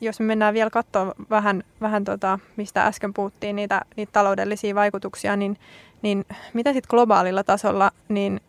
[0.00, 5.36] Jos me mennään vielä katsoa vähän, vähän tota, mistä äsken puhuttiin, niitä, niitä taloudellisia vaikutuksia,
[5.36, 5.58] niin,
[6.02, 8.40] niin mitä sitten globaalilla tasolla, niin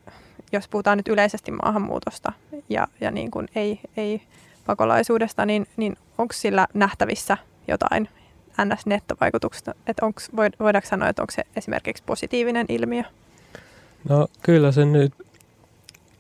[0.52, 2.32] jos puhutaan nyt yleisesti maahanmuutosta
[2.70, 4.22] ja, ja niin kuin ei, ei
[4.66, 8.10] pakolaisuudesta, niin, niin onko sillä nähtävissä jotain
[8.66, 9.76] NS-nettovaikutuksesta?
[9.88, 13.04] Että onks, voidaanko sanoa, että onko se esimerkiksi positiivinen ilmiö?
[14.10, 15.14] No kyllä se nyt,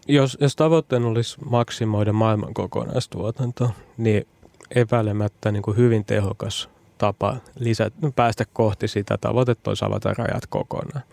[0.07, 4.27] jos, jos tavoitteena olisi maksimoida maailman kokonaistuotanto, niin
[4.75, 11.03] epäilemättä niin kuin hyvin tehokas tapa lisät, päästä kohti sitä tavoitetta olisi avata rajat kokonaan.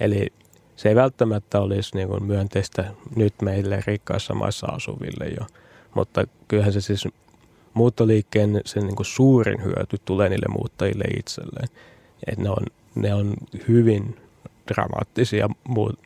[0.00, 0.32] Eli
[0.80, 2.84] se ei välttämättä olisi niin kuin myönteistä
[3.16, 5.46] nyt meille rikkaissa maissa asuville jo,
[5.94, 7.08] mutta kyllähän se siis
[7.74, 11.68] muuttoliikkeen sen niin kuin suurin hyöty tulee niille muuttajille itselleen.
[12.26, 13.34] Et ne, on, ne on
[13.68, 14.16] hyvin
[14.68, 15.98] dramaattisia muut,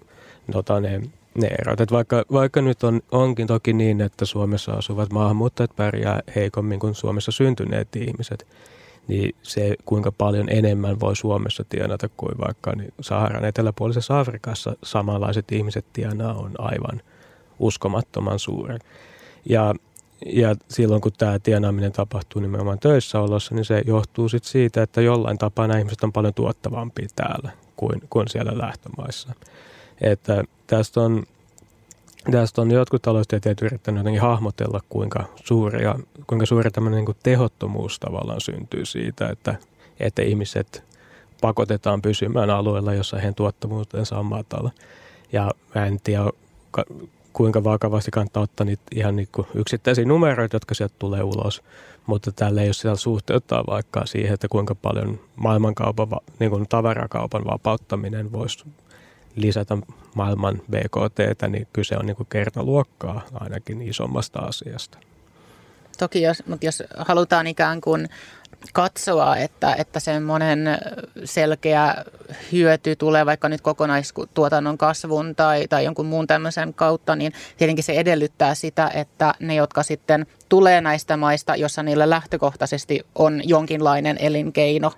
[0.53, 1.01] tota ne,
[1.35, 1.81] ne erot.
[1.81, 6.95] Et vaikka, vaikka nyt on, onkin toki niin, että Suomessa asuvat maahanmuuttajat pärjää heikommin kuin
[6.95, 8.47] Suomessa syntyneet ihmiset,
[9.09, 15.53] niin se kuinka paljon enemmän voi Suomessa tienata kuin vaikka niin Saharan eteläpuolisessa Afrikassa samanlaiset
[15.53, 17.03] ihmiset tienaa on aivan
[17.59, 18.79] uskomattoman suuri.
[19.49, 19.75] Ja,
[20.27, 25.01] ja silloin kun tämä tienaaminen tapahtuu nimenomaan töissä olossa, niin se johtuu sit siitä, että
[25.01, 29.33] jollain tapaa nämä ihmiset on paljon tuottavampia täällä kuin, kuin siellä lähtömaissa.
[30.01, 31.25] Että tästä on
[32.31, 35.95] Tästä on jotkut taloustieteilijät yrittäneet jotenkin hahmotella, kuinka, suuria,
[36.27, 39.55] kuinka suuri tämmöinen niin tehottomuus tavallaan syntyy siitä, että,
[40.01, 40.85] että ihmiset
[41.41, 44.71] pakotetaan pysymään alueella, jossa heidän tuottavuutensa on matala.
[45.33, 46.25] Ja mä en tiedä,
[47.33, 51.63] kuinka vakavasti kannattaa ottaa niitä ihan niin kuin yksittäisiä numeroita, jotka sieltä tulee ulos,
[52.07, 56.09] mutta tällä ei ole suhteuttaa vaikka siihen, että kuinka paljon maailmankaupan,
[56.39, 58.65] niin kuin tavarakaupan vapauttaminen voisi
[59.37, 59.79] lisätä
[60.15, 64.99] maailman BKT, niin kyse on niin kuin kertaluokkaa ainakin isommasta asiasta.
[65.99, 68.09] Toki, jos, mutta jos halutaan ikään kuin
[68.73, 70.79] katsoa, että, että semmoinen
[71.25, 71.95] selkeä
[72.53, 77.93] hyöty tulee vaikka nyt kokonaistuotannon kasvun tai, tai jonkun muun tämmöisen kautta, niin tietenkin se
[77.93, 84.93] edellyttää sitä, että ne, jotka sitten tulee näistä maista, jossa niillä lähtökohtaisesti on jonkinlainen elinkeino,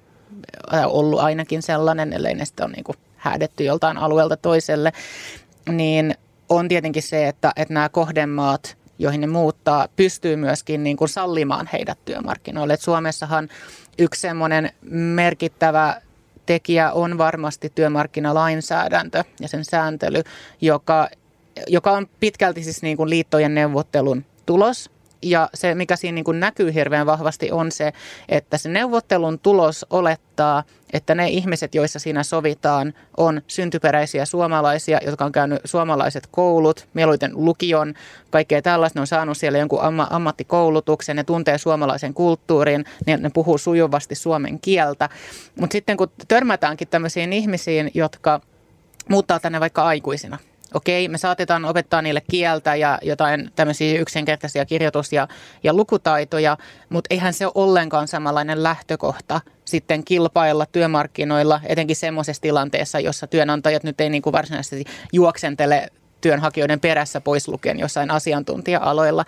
[0.87, 2.97] ollut ainakin sellainen, ellei ne sitten ole niin kuin
[3.31, 4.93] häädetty joltain alueelta toiselle,
[5.69, 6.15] niin
[6.49, 11.69] on tietenkin se, että, että nämä kohdemaat, joihin ne muuttaa, pystyy myöskin niin kuin sallimaan
[11.73, 12.75] heidät työmarkkinoille.
[12.75, 13.49] Et Suomessahan
[13.99, 16.01] yksi semmoinen merkittävä
[16.47, 20.23] tekijä on varmasti työmarkkinalainsäädäntö ja sen sääntely,
[20.61, 21.09] joka,
[21.67, 24.91] joka on pitkälti siis niin kuin liittojen neuvottelun tulos.
[25.23, 27.93] Ja se, mikä siinä niin kuin näkyy hirveän vahvasti, on se,
[28.29, 35.25] että se neuvottelun tulos olettaa, että ne ihmiset, joissa siinä sovitaan, on syntyperäisiä suomalaisia, jotka
[35.25, 37.95] on käynyt suomalaiset koulut, mieluiten lukion,
[38.31, 38.99] kaikkea tällaista.
[38.99, 44.15] Ne on saanut siellä jonkun amma, ammattikoulutuksen, ne tuntee suomalaisen kulttuurin, ne, ne puhuu sujuvasti
[44.15, 45.09] suomen kieltä.
[45.61, 48.41] Mutta sitten kun törmätäänkin tämmöisiin ihmisiin, jotka
[49.09, 50.39] muuttaa tänne vaikka aikuisina–
[50.77, 55.29] okei, me saatetaan opettaa niille kieltä ja jotain tämmöisiä yksinkertaisia kirjoitus- ja,
[55.63, 56.57] ja lukutaitoja,
[56.89, 63.83] mutta eihän se ole ollenkaan samanlainen lähtökohta sitten kilpailla työmarkkinoilla, etenkin semmoisessa tilanteessa, jossa työnantajat
[63.83, 65.89] nyt ei niin kuin varsinaisesti juoksentele
[66.21, 69.25] työnhakijoiden perässä pois lukien jossain asiantuntija-aloilla,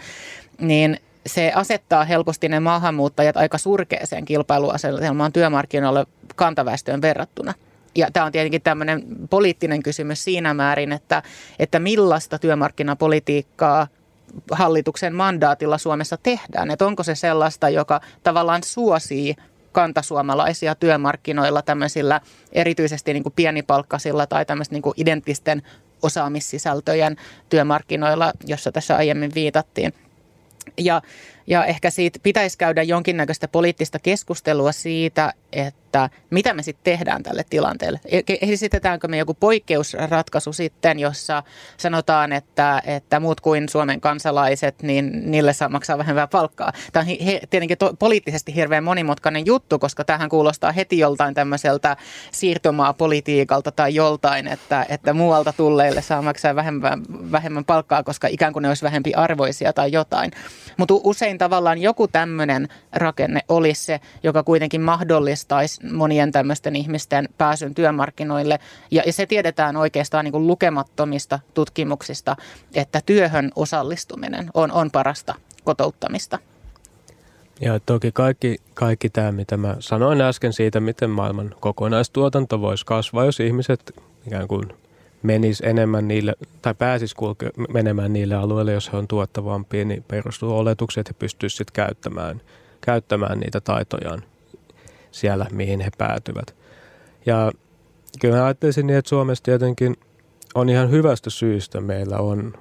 [0.61, 6.07] niin se asettaa helposti ne maahanmuuttajat aika surkeeseen kilpailuasetelmaan työmarkkinoille
[6.37, 7.55] kantaväestöön verrattuna–
[7.95, 11.23] ja tämä on tietenkin tämmöinen poliittinen kysymys siinä määrin, että,
[11.59, 13.87] että millaista työmarkkinapolitiikkaa
[14.51, 16.71] hallituksen mandaatilla Suomessa tehdään.
[16.71, 19.37] Että onko se sellaista, joka tavallaan suosii
[19.73, 22.21] kantasuomalaisia työmarkkinoilla tämmöisillä
[22.53, 24.95] erityisesti niin kuin pienipalkkasilla tai tämmöisten niin kuin
[26.03, 27.17] osaamissisältöjen
[27.49, 29.95] työmarkkinoilla, jossa tässä aiemmin viitattiin.
[30.79, 31.03] Ja,
[31.49, 37.45] ja ehkä siitä pitäisi käydä jonkinnäköistä poliittista keskustelua siitä, että mitä me sitten tehdään tälle
[37.51, 38.01] tilanteelle.
[38.05, 41.43] E, esitetäänkö me joku poikkeusratkaisu sitten, jossa
[41.77, 46.73] sanotaan, että, että muut kuin Suomen kansalaiset, niin niille saa maksaa vähemmän palkkaa.
[46.93, 51.97] Tämä on he, tietenkin to, poliittisesti hirveän monimutkainen juttu, koska tähän kuulostaa heti joltain tämmöiseltä
[52.33, 58.63] siirtomaapolitiikalta tai joltain, että, että muualta tulleille saa maksaa vähemmän, vähemmän palkkaa, koska ikään kuin
[58.63, 60.31] ne olisi vähempi arvoisia tai jotain.
[60.77, 67.75] Mutta usein tavallaan joku tämmöinen rakenne olisi se, joka kuitenkin mahdollistaisi monien tämmöisten ihmisten pääsyn
[67.75, 68.59] työmarkkinoille.
[68.91, 72.37] Ja, ja se tiedetään oikeastaan niin kuin lukemattomista tutkimuksista,
[72.75, 76.39] että työhön osallistuminen on, on parasta kotouttamista.
[77.61, 83.25] Ja toki kaikki, kaikki tämä, mitä mä sanoin äsken siitä, miten maailman kokonaistuotanto voisi kasvaa,
[83.25, 83.93] jos ihmiset
[84.27, 84.73] ikään kuin
[85.23, 90.59] menisi enemmän niille, tai pääsisi kulke, menemään niille alueille, jos he on tuottavampia, niin perustuu
[90.59, 92.41] oletukset, että he pystyisivät käyttämään,
[92.81, 94.23] käyttämään niitä taitojaan
[95.11, 96.55] siellä, mihin he päätyvät.
[97.27, 97.53] Ja
[98.21, 99.97] kyllä mä ajattelisin niin, että Suomessa tietenkin
[100.55, 102.55] on ihan hyvästä syystä meillä on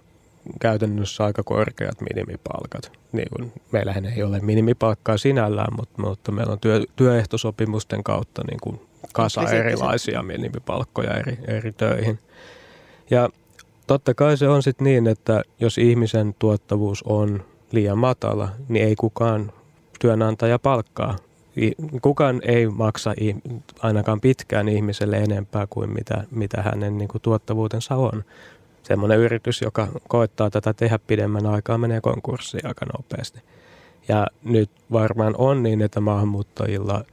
[0.60, 2.92] käytännössä aika korkeat minimipalkat.
[3.12, 8.60] Niin kuin, meillähän ei ole minimipalkkaa sinällään, mutta, mutta meillä on työ, työehtosopimusten kautta niin
[8.64, 8.82] kuin
[9.18, 12.20] kasa erilaisia minimipalkkoja eri, eri töihin.
[13.10, 13.30] Ja
[13.88, 18.96] totta kai se on sitten niin, että jos ihmisen tuottavuus on liian matala, niin ei
[18.96, 19.52] kukaan
[20.00, 21.16] työnantaja palkkaa.
[22.02, 23.14] Kukaan ei maksa
[23.80, 28.24] ainakaan pitkään ihmiselle enempää kuin mitä, mitä hänen niin kuin, tuottavuutensa on.
[28.84, 33.40] Semmoinen yritys, joka koettaa tätä tehdä pidemmän aikaa, menee konkurssiin aika nopeasti.
[34.08, 37.06] Ja nyt varmaan on niin, että maahanmuuttajilla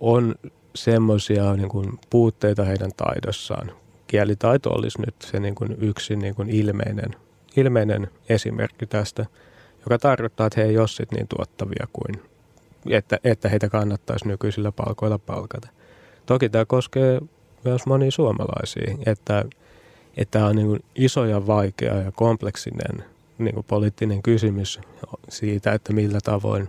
[0.00, 0.34] on
[0.74, 3.72] semmoisia niin puutteita heidän taidossaan.
[4.06, 7.16] Kielitaito olisi nyt se niin kuin yksi niin kuin ilmeinen,
[7.56, 9.26] ilmeinen esimerkki tästä,
[9.80, 12.32] joka tarkoittaa, että he ei ole niin tuottavia kuin
[12.90, 15.68] että, että heitä kannattaisi nykyisillä palkoilla palkata.
[16.26, 17.20] Toki tämä koskee
[17.64, 19.44] myös monia suomalaisia, että,
[20.16, 23.04] että tämä on niin kuin iso ja vaikea ja kompleksinen
[23.38, 24.80] niin kuin poliittinen kysymys
[25.28, 26.68] siitä, että millä tavoin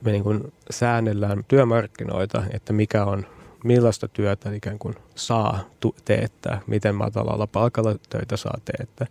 [0.00, 3.26] me niin kuin säännellään työmarkkinoita, että mikä on,
[3.64, 5.60] millaista työtä ikään kuin saa
[6.04, 9.06] teettää, miten matalalla palkalla töitä saa teettää.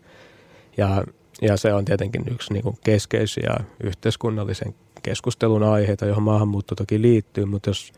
[0.78, 1.04] Ja,
[1.42, 7.46] ja se on tietenkin yksi niin kuin keskeisiä yhteiskunnallisen keskustelun aiheita, johon maahanmuutto toki liittyy,
[7.46, 7.94] mutta jos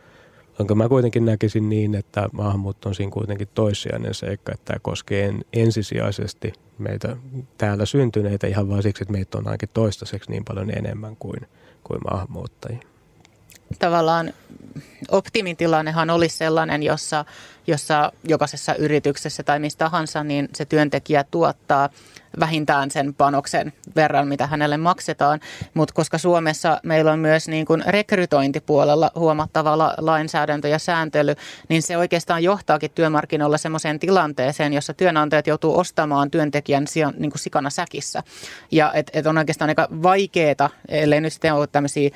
[0.59, 5.33] onko mä kuitenkin näkisin niin, että maahanmuutto on siinä kuitenkin toissijainen seikka, että tämä koskee
[5.53, 7.17] ensisijaisesti meitä
[7.57, 11.39] täällä syntyneitä ihan vain siksi, että meitä on ainakin toistaiseksi niin paljon enemmän kuin,
[11.87, 12.79] kuin maahanmuuttajia.
[13.79, 14.33] Tavallaan
[15.11, 17.25] optimitilannehan olisi sellainen, jossa,
[17.67, 21.89] jossa jokaisessa yrityksessä tai mistä tahansa, niin se työntekijä tuottaa
[22.39, 25.39] vähintään sen panoksen verran, mitä hänelle maksetaan.
[25.73, 31.35] Mutta koska Suomessa meillä on myös niin kuin rekrytointipuolella huomattava la- lainsäädäntö ja sääntely,
[31.69, 37.39] niin se oikeastaan johtaakin työmarkkinoilla sellaiseen tilanteeseen, jossa työnantajat joutuu ostamaan työntekijän sijan, niin kuin
[37.39, 38.23] sikana säkissä.
[38.71, 42.09] Ja et, et on oikeastaan aika vaikeaa, ellei nyt sitten ole tämmöisiä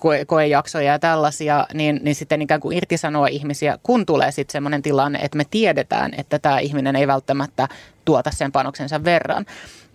[0.00, 4.82] koe- koejaksoja ja tällaisia, niin, niin sitten ikään kuin irtisanoa ihmisiä, kun tulee sitten semmoinen
[4.82, 7.68] tilanne, että me tiedetään, että tämä ihminen ei välttämättä
[8.04, 9.46] tuota sen panoksensa verran.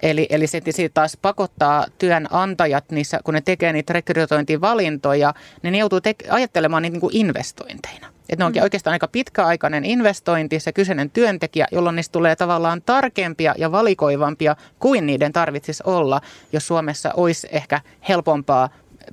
[0.01, 5.77] Eli, eli se siitä taas pakottaa työnantajat, niissä, kun ne tekee niitä rekrytointivalintoja, niin ne
[5.77, 8.07] joutuu te- ajattelemaan niitä niin kuin investointeina.
[8.29, 8.63] Että ne onkin mm.
[8.63, 15.05] oikeastaan aika pitkäaikainen investointi, se kyseinen työntekijä, jolloin niistä tulee tavallaan tarkempia ja valikoivampia kuin
[15.05, 16.21] niiden tarvitsisi olla,
[16.53, 18.69] jos Suomessa olisi ehkä helpompaa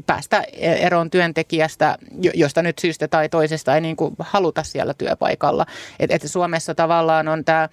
[0.07, 1.99] päästä eroon työntekijästä,
[2.35, 5.67] josta nyt syystä tai toisesta ei niin kuin haluta siellä työpaikalla.
[6.01, 7.69] Et, et Suomessa tavallaan on tämä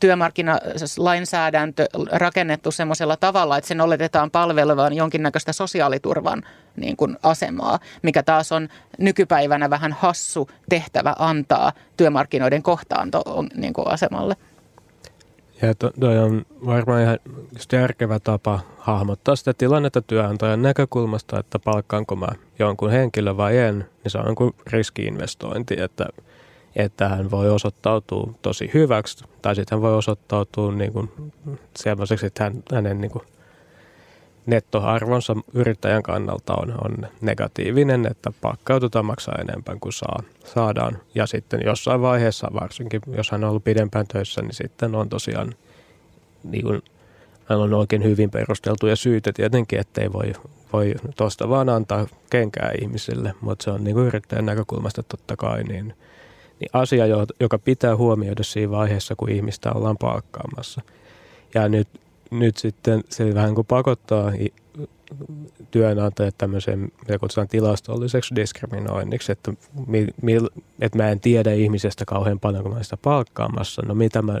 [0.00, 6.42] työmarkkinalainsäädäntö rakennettu semmoisella tavalla, että sen oletetaan palvelevan jonkinnäköistä sosiaaliturvan
[6.76, 13.22] niin kuin asemaa, mikä taas on nykypäivänä vähän hassu tehtävä antaa työmarkkinoiden kohtaanto
[13.54, 14.36] niin kuin asemalle.
[15.62, 15.92] Ja to,
[16.24, 17.18] on varmaan ihan
[17.54, 23.78] just järkevä tapa hahmottaa sitä tilannetta työnantajan näkökulmasta, että palkkaanko mä jonkun henkilön vai en,
[23.78, 26.06] niin se on jonkun riskiinvestointi, että,
[26.76, 31.10] että hän voi osoittautua tosi hyväksi, tai sitten hän voi osoittautua niin kuin
[31.76, 33.24] sellaiseksi, että hän, hänen niin kuin
[34.46, 40.98] nettoarvonsa yrittäjän kannalta on, on negatiivinen, että pakkaututaan maksaa enemmän kuin saa, saadaan.
[41.14, 45.54] Ja sitten jossain vaiheessa, varsinkin jos hän on ollut pidempään töissä, niin sitten on tosiaan
[46.44, 46.82] niin kuin,
[47.48, 50.32] on oikein hyvin perusteltuja syitä tietenkin, ettei voi,
[50.72, 55.64] voi tuosta vaan antaa kenkää ihmisille, mutta se on niin kuin yrittäjän näkökulmasta totta kai
[55.64, 55.94] niin,
[56.60, 57.04] niin asia,
[57.40, 60.80] joka pitää huomioida siinä vaiheessa, kun ihmistä ollaan palkkaamassa.
[61.54, 61.88] Ja nyt
[62.32, 64.32] nyt sitten se vähän kuin pakottaa
[65.70, 69.52] työnantajat tämmöiseen, mitä kutsutaan tilastolliseksi diskriminoinniksi, että,
[69.86, 70.32] mi, mi,
[70.80, 73.82] että mä en tiedä ihmisestä kauhean paljon, kun mä sitä palkkaamassa.
[73.86, 74.40] No mitä mä,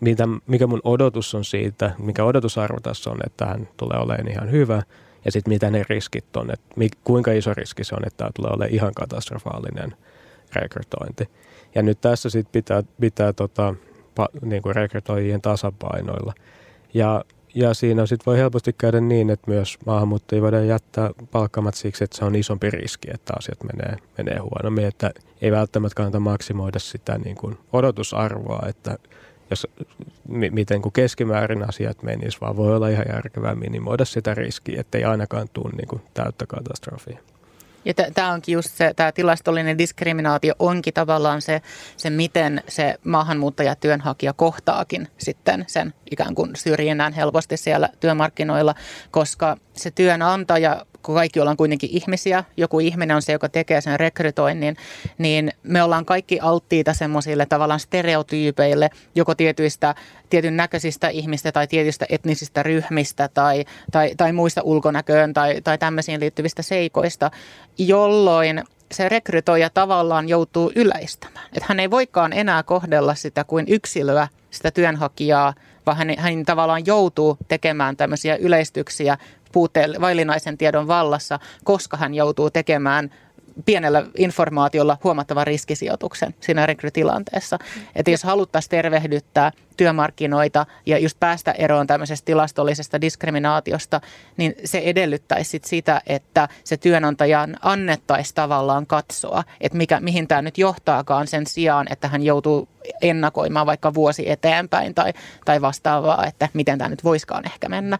[0.00, 4.50] mitä, mikä mun odotus on siitä, mikä odotusarvo tässä on, että hän tulee olemaan ihan
[4.50, 4.82] hyvä,
[5.24, 8.30] ja sitten mitä ne riskit on, että mi, kuinka iso riski se on, että tämä
[8.34, 9.94] tulee olemaan ihan katastrofaalinen
[10.52, 11.28] rekrytointi.
[11.74, 13.74] Ja nyt tässä sitten pitää, pitää tota,
[14.14, 16.32] pa, niin kuin rekrytoijien tasapainoilla–
[16.94, 17.24] ja,
[17.54, 22.16] ja siinä sitten voi helposti käydä niin, että myös maahanmuuttajia voidaan jättää palkkamat siksi, että
[22.16, 24.86] se on isompi riski, että asiat menee, menee huonommin.
[24.86, 25.10] Että
[25.42, 28.98] ei välttämättä kannata maksimoida sitä niin kuin odotusarvoa, että
[29.50, 29.66] jos,
[30.28, 35.48] miten kuin keskimäärin asiat menisivät, vaan voi olla ihan järkevää minimoida sitä riskiä, ettei ainakaan
[35.52, 37.18] tule niin kuin täyttä katastrofia.
[37.84, 41.62] Ja tämä onkin just se, tämä tilastollinen diskriminaatio onkin tavallaan se,
[41.96, 48.74] se, miten se maahanmuuttaja työnhakija kohtaakin sitten sen ikään kuin syrjinnän helposti siellä työmarkkinoilla,
[49.10, 54.00] koska se työnantaja kun kaikki ollaan kuitenkin ihmisiä, joku ihminen on se, joka tekee sen
[54.00, 54.76] rekrytoinnin,
[55.18, 59.94] niin me ollaan kaikki alttiita semmoisille tavallaan stereotyypeille, joko tietyistä,
[60.30, 66.20] tietyn näköisistä ihmistä tai tietyistä etnisistä ryhmistä tai, tai, tai muista ulkonäköön tai, tai tämmöisiin
[66.20, 67.30] liittyvistä seikoista,
[67.78, 71.46] jolloin se rekrytoija tavallaan joutuu yleistämään.
[71.46, 75.54] Että hän ei voikaan enää kohdella sitä kuin yksilöä, sitä työnhakijaa,
[75.86, 79.18] vaan hän, hän tavallaan joutuu tekemään tämmöisiä yleistyksiä
[79.52, 83.10] puutteelle, vaillinaisen tiedon vallassa, koska hän joutuu tekemään
[83.64, 87.58] pienellä informaatiolla huomattavan riskisijoituksen siinä rekrytilanteessa.
[87.96, 94.00] Että jos haluttaisiin tervehdyttää työmarkkinoita ja just päästä eroon tämmöisestä tilastollisesta diskriminaatiosta,
[94.36, 100.42] niin se edellyttäisi sit sitä, että se työnantajan annettaisi tavallaan katsoa, että mikä, mihin tämä
[100.42, 102.68] nyt johtaakaan sen sijaan, että hän joutuu
[103.02, 105.12] ennakoimaan vaikka vuosi eteenpäin tai,
[105.44, 107.98] tai vastaavaa, että miten tämä nyt voiskaan ehkä mennä.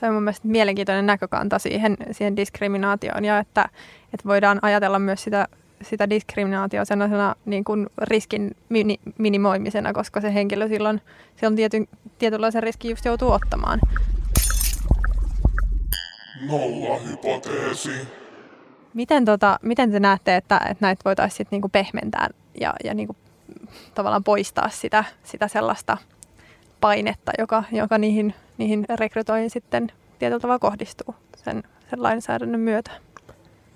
[0.00, 3.68] Tämä on mun mielestä mielenkiintoinen näkökanta siihen, siihen diskriminaatioon ja että,
[4.14, 5.48] että voidaan ajatella myös sitä,
[5.82, 11.00] sitä diskriminaatioa sellaisena niin kuin riskin mini, minimoimisena, koska se henkilö silloin,
[11.36, 11.88] silloin tietyn,
[12.18, 13.80] tietynlaisen riskin just joutuu ottamaan.
[16.48, 18.08] Nolla hypoteesi.
[18.94, 22.28] Miten, tota, miten te näette, että, että näitä voitaisiin niinku pehmentää
[22.60, 23.16] ja, ja niinku
[23.94, 25.96] tavallaan poistaa sitä, sitä sellaista
[26.80, 32.90] painetta, joka, joka niihin, niihin rekrytoihin sitten tietyllä tavalla kohdistuu sen, sen lainsäädännön myötä?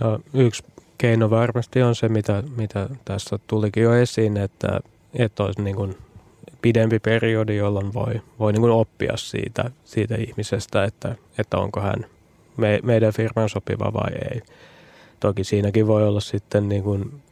[0.00, 0.64] No, yksi
[0.98, 4.80] keino varmasti on se, mitä, mitä tässä tulikin jo esiin, että,
[5.14, 5.96] että olisi niin kuin
[6.62, 12.06] pidempi periodi, jolloin voi, voi niin kuin oppia siitä, siitä ihmisestä, että, että onko hän
[12.56, 14.40] me, meidän firman sopiva vai ei.
[15.20, 17.22] Toki siinäkin voi olla sitten niin kuin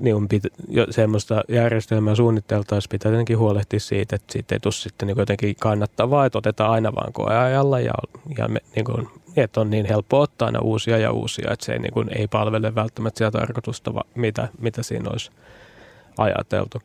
[0.00, 5.06] niin pit, jo, semmoista järjestelmää suunniteltaisiin, pitää jotenkin huolehtia siitä, että siitä ei tule sitten
[5.06, 7.92] niin jotenkin kannattavaa, että otetaan aina vaan koeajalla ja,
[8.38, 11.72] ja me, niin kuin, että on niin helppo ottaa aina uusia ja uusia, että se
[11.72, 15.30] ei, niin kuin, ei palvele välttämättä sitä tarkoitusta, mitä, mitä siinä olisi
[16.18, 16.78] ajateltu.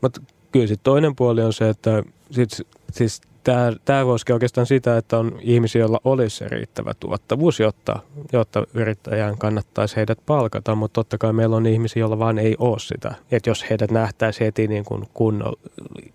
[0.00, 0.20] Mutta
[0.52, 2.50] kyllä sitten toinen puoli on se, että sit,
[2.92, 8.00] siis tämä, tämä koskee oikeastaan sitä, että on ihmisiä, joilla olisi se riittävä tuottavuus, jotta,
[8.32, 12.78] jotta yrittäjän kannattaisi heidät palkata, mutta totta kai meillä on ihmisiä, joilla vaan ei ole
[12.78, 13.14] sitä.
[13.30, 15.60] Että jos heidät nähtäisi heti niin kuin kunnolla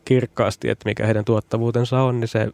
[0.06, 2.48] kirkkaasti, että mikä heidän tuottavuutensa on, niin se,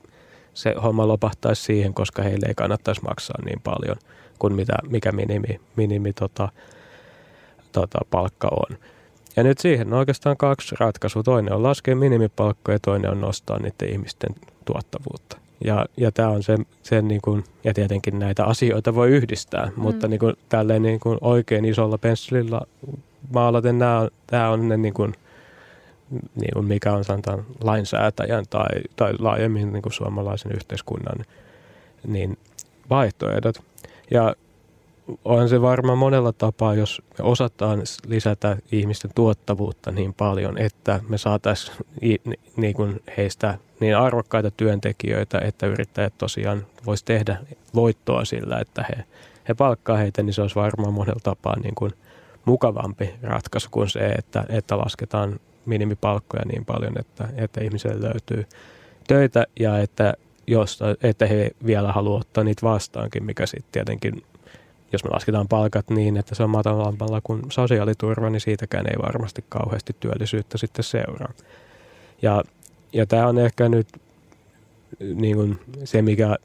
[0.54, 3.96] se homma lopahtaisi siihen, koska heille ei kannattaisi maksaa niin paljon
[4.40, 6.50] kuin mitä, mikä minimi, minimi tota,
[7.72, 8.78] tota, palkka on.
[9.36, 11.24] Ja nyt siihen on oikeastaan kaksi ratkaisua.
[11.24, 14.36] Toinen on laskea minimipalkkoja ja toinen on nostaa niiden ihmisten
[14.74, 15.38] tuottavuutta.
[15.66, 19.82] Ja, ja tämä on se, se niin kuin, ja tietenkin näitä asioita voi yhdistää, mm.
[19.82, 22.62] mutta niin kuin, tälleen niin kuin oikein isolla pensselillä
[23.34, 25.14] maalaten nämä, tämä on ne niin kuin,
[26.36, 31.26] niin kuin mikä on sanotaan lainsäätäjän tai, tai laajemmin niin kuin suomalaisen yhteiskunnan
[32.08, 32.38] niin
[32.90, 33.56] vaihtoehdot.
[34.12, 34.36] Ja
[35.26, 41.18] on se varmaan monella tapaa, jos me osataan lisätä ihmisten tuottavuutta niin paljon, että me
[41.18, 41.78] saataisiin
[42.58, 47.38] niin kuin heistä niin arvokkaita työntekijöitä, että yrittäjät tosiaan voisi tehdä
[47.76, 49.04] voittoa sillä, että he,
[49.48, 51.92] he palkkaa heitä, niin se olisi varmaan monella tapaa niin kuin
[52.46, 58.46] mukavampi ratkaisu kuin se, että, että lasketaan minimipalkkoja niin paljon, että, että ihmiselle löytyy
[59.08, 60.14] töitä ja että,
[60.48, 64.24] jos, että he vielä haluavat ottaa niitä vastaankin, mikä sitten tietenkin
[64.94, 69.46] jos me lasketaan palkat niin, että se on matalampalla kuin sosiaaliturva, niin siitäkään ei varmasti
[69.50, 71.34] kauheasti työllisyyttä sitten seuraa.
[72.22, 72.44] Ja,
[72.94, 73.88] ja tämä on ehkä nyt
[75.14, 76.36] niin kuin se, mikä,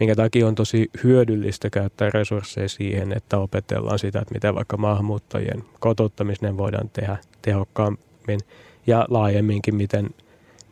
[0.00, 5.64] minkä takia on tosi hyödyllistä käyttää resursseja siihen, että opetellaan sitä, että miten vaikka maahanmuuttajien
[5.80, 8.40] kotouttamisen voidaan tehdä tehokkaammin
[8.86, 10.10] ja laajemminkin, miten,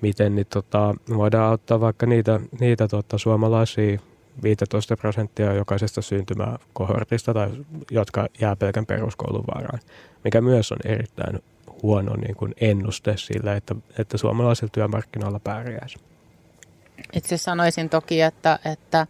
[0.00, 3.98] miten niin tota, voidaan auttaa vaikka niitä, niitä tota, suomalaisia
[4.42, 7.50] 15 prosenttia jokaisesta syntymäkohortista, tai
[7.90, 9.80] jotka jää pelkän peruskoulun varaan,
[10.24, 11.42] mikä myös on erittäin
[11.82, 15.98] huono niin kuin ennuste sille, että, että suomalaisilla työmarkkinoilla pärjäisi.
[17.12, 19.06] Itse sanoisin toki, että, että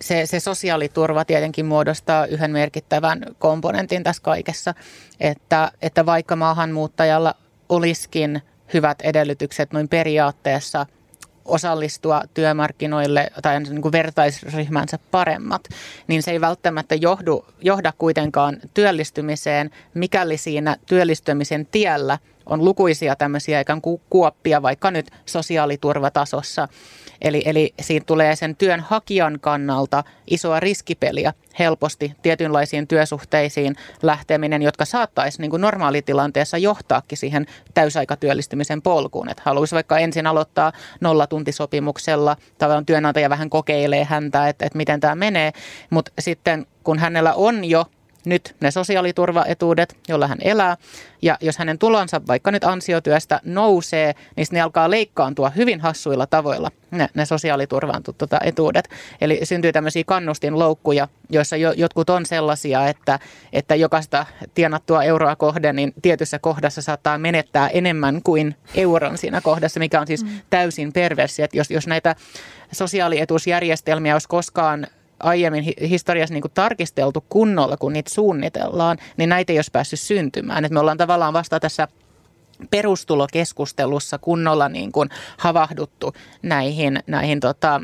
[0.00, 4.74] se, se sosiaaliturva tietenkin muodostaa yhden merkittävän komponentin tässä kaikessa,
[5.20, 7.34] että, että vaikka maahanmuuttajalla
[7.68, 8.42] olisikin
[8.74, 10.86] hyvät edellytykset noin periaatteessa
[11.46, 15.68] osallistua työmarkkinoille tai niin kuin vertaisryhmänsä paremmat,
[16.06, 23.60] niin se ei välttämättä johdu, johda kuitenkaan työllistymiseen, mikäli siinä työllistymisen tiellä on lukuisia tämmöisiä
[23.60, 26.68] ikään kuin kuoppia vaikka nyt sosiaaliturvatasossa.
[27.20, 35.40] Eli, eli siinä tulee sen työnhakijan kannalta isoa riskipeliä helposti tietynlaisiin työsuhteisiin lähteminen, jotka saattaisi
[35.40, 39.30] niin kuin normaalitilanteessa johtaakin siihen täysaikatyöllistymisen polkuun.
[39.30, 45.14] Että haluaisi vaikka ensin aloittaa nollatuntisopimuksella, tavallaan työnantaja vähän kokeilee häntä, että, että miten tämä
[45.14, 45.52] menee,
[45.90, 47.84] mutta sitten kun hänellä on jo
[48.26, 50.76] nyt ne sosiaaliturvaetuudet, joilla hän elää.
[51.22, 56.70] Ja jos hänen tulonsa vaikka nyt ansiotyöstä nousee, niin ne alkaa leikkaantua hyvin hassuilla tavoilla,
[56.90, 58.88] ne, ne sosiaaliturvan tuota, etuudet.
[59.20, 63.18] Eli syntyy tämmöisiä kannustinloukkuja, joissa jo, jotkut on sellaisia, että,
[63.52, 69.80] että jokaista tienattua euroa kohden, niin tietyssä kohdassa saattaa menettää enemmän kuin euron siinä kohdassa,
[69.80, 70.30] mikä on siis mm.
[70.50, 71.42] täysin perversi.
[71.42, 72.14] Että jos, jos näitä
[72.72, 74.86] sosiaalietuusjärjestelmiä olisi koskaan
[75.20, 80.64] aiemmin historiassa niin kuin tarkisteltu kunnolla, kun niitä suunnitellaan, niin näitä ei olisi päässyt syntymään.
[80.64, 81.88] Et me ollaan tavallaan vasta tässä
[82.70, 87.80] perustulokeskustelussa kunnolla niin kuin havahduttu näihin, näihin tota,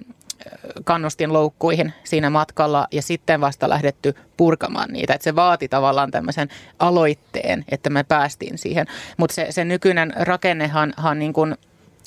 [0.84, 5.14] kannustinloukkuihin siinä matkalla ja sitten vasta lähdetty purkamaan niitä.
[5.14, 8.86] Et se vaati tavallaan tämmöisen aloitteen, että me päästiin siihen.
[9.16, 11.56] Mutta se, se nykyinen rakennehan niin kuin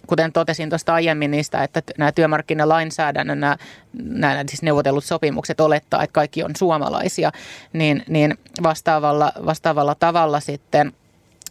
[0.08, 3.58] kuten totesin tuosta aiemmin niistä, että nämä työmarkkinalainsäädännön, nämä,
[4.04, 7.32] nämä siis neuvotellut sopimukset olettaa, että kaikki on suomalaisia,
[7.74, 10.92] niin, niin vastaavalla, vastaavalla tavalla sitten–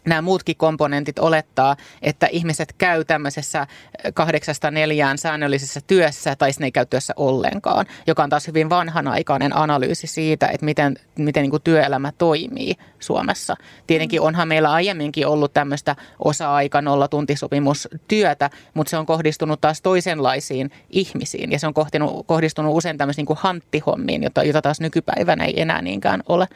[0.05, 3.67] nämä muutkin komponentit olettaa, että ihmiset käy tämmöisessä
[4.13, 9.57] kahdeksasta neljään säännöllisessä työssä tai ne ei käy työssä ollenkaan, joka on taas hyvin vanhanaikainen
[9.57, 13.55] analyysi siitä, että miten, miten niin kuin työelämä toimii Suomessa.
[13.87, 21.51] Tietenkin onhan meillä aiemminkin ollut tämmöistä osa-aika nollatuntisopimustyötä, mutta se on kohdistunut taas toisenlaisiin ihmisiin
[21.51, 25.61] ja se on kohdistunut, kohdistunut usein tämmöisiin niin kuin hanttihommiin, jota, jota taas nykypäivänä ei
[25.61, 26.47] enää niinkään ole.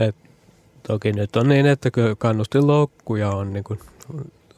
[0.00, 0.16] Et
[0.88, 3.80] Toki nyt on niin, että kannustinloukkuja on, niin kuin,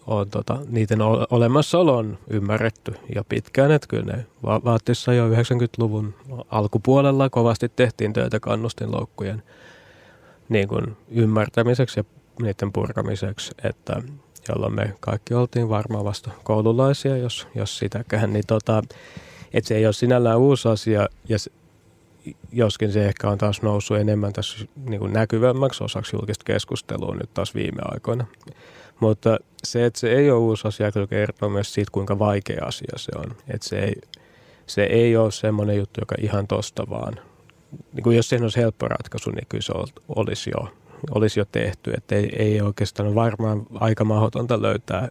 [0.06, 0.98] on tota, niiden
[1.30, 6.14] olemassaolo on ymmärretty jo pitkään, että kyllä ne vaatissa jo 90-luvun
[6.50, 9.42] alkupuolella kovasti tehtiin töitä kannustinloukkujen
[10.48, 12.04] niin kuin ymmärtämiseksi ja
[12.42, 14.02] niiden purkamiseksi, että
[14.48, 18.82] jolloin me kaikki oltiin varmaan vasta koululaisia, jos, jos sitäkään, niin tota,
[19.54, 21.08] että se ei ole sinällään uusi asia.
[21.28, 21.38] Ja
[22.52, 27.34] joskin se ehkä on taas noussut enemmän tässä niin kuin näkyvämmäksi osaksi julkista keskustelua nyt
[27.34, 28.26] taas viime aikoina.
[29.00, 32.92] Mutta se, että se ei ole uusi asia, kyllä kertoo myös siitä, kuinka vaikea asia
[32.96, 33.36] se on.
[33.48, 33.94] Että se ei,
[34.66, 37.20] se ei ole semmoinen juttu, joka ihan tosta vaan.
[37.92, 39.72] Niin kuin jos siihen olisi helppo ratkaisu, niin kyllä se
[40.08, 40.68] olisi jo,
[41.10, 41.90] olisi jo tehty.
[41.96, 45.08] Että ei, ei oikeastaan varmaan aika mahdotonta löytää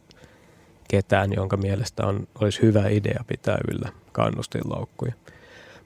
[0.88, 5.14] ketään, jonka mielestä on, olisi hyvä idea pitää yllä kannustinloukkuja.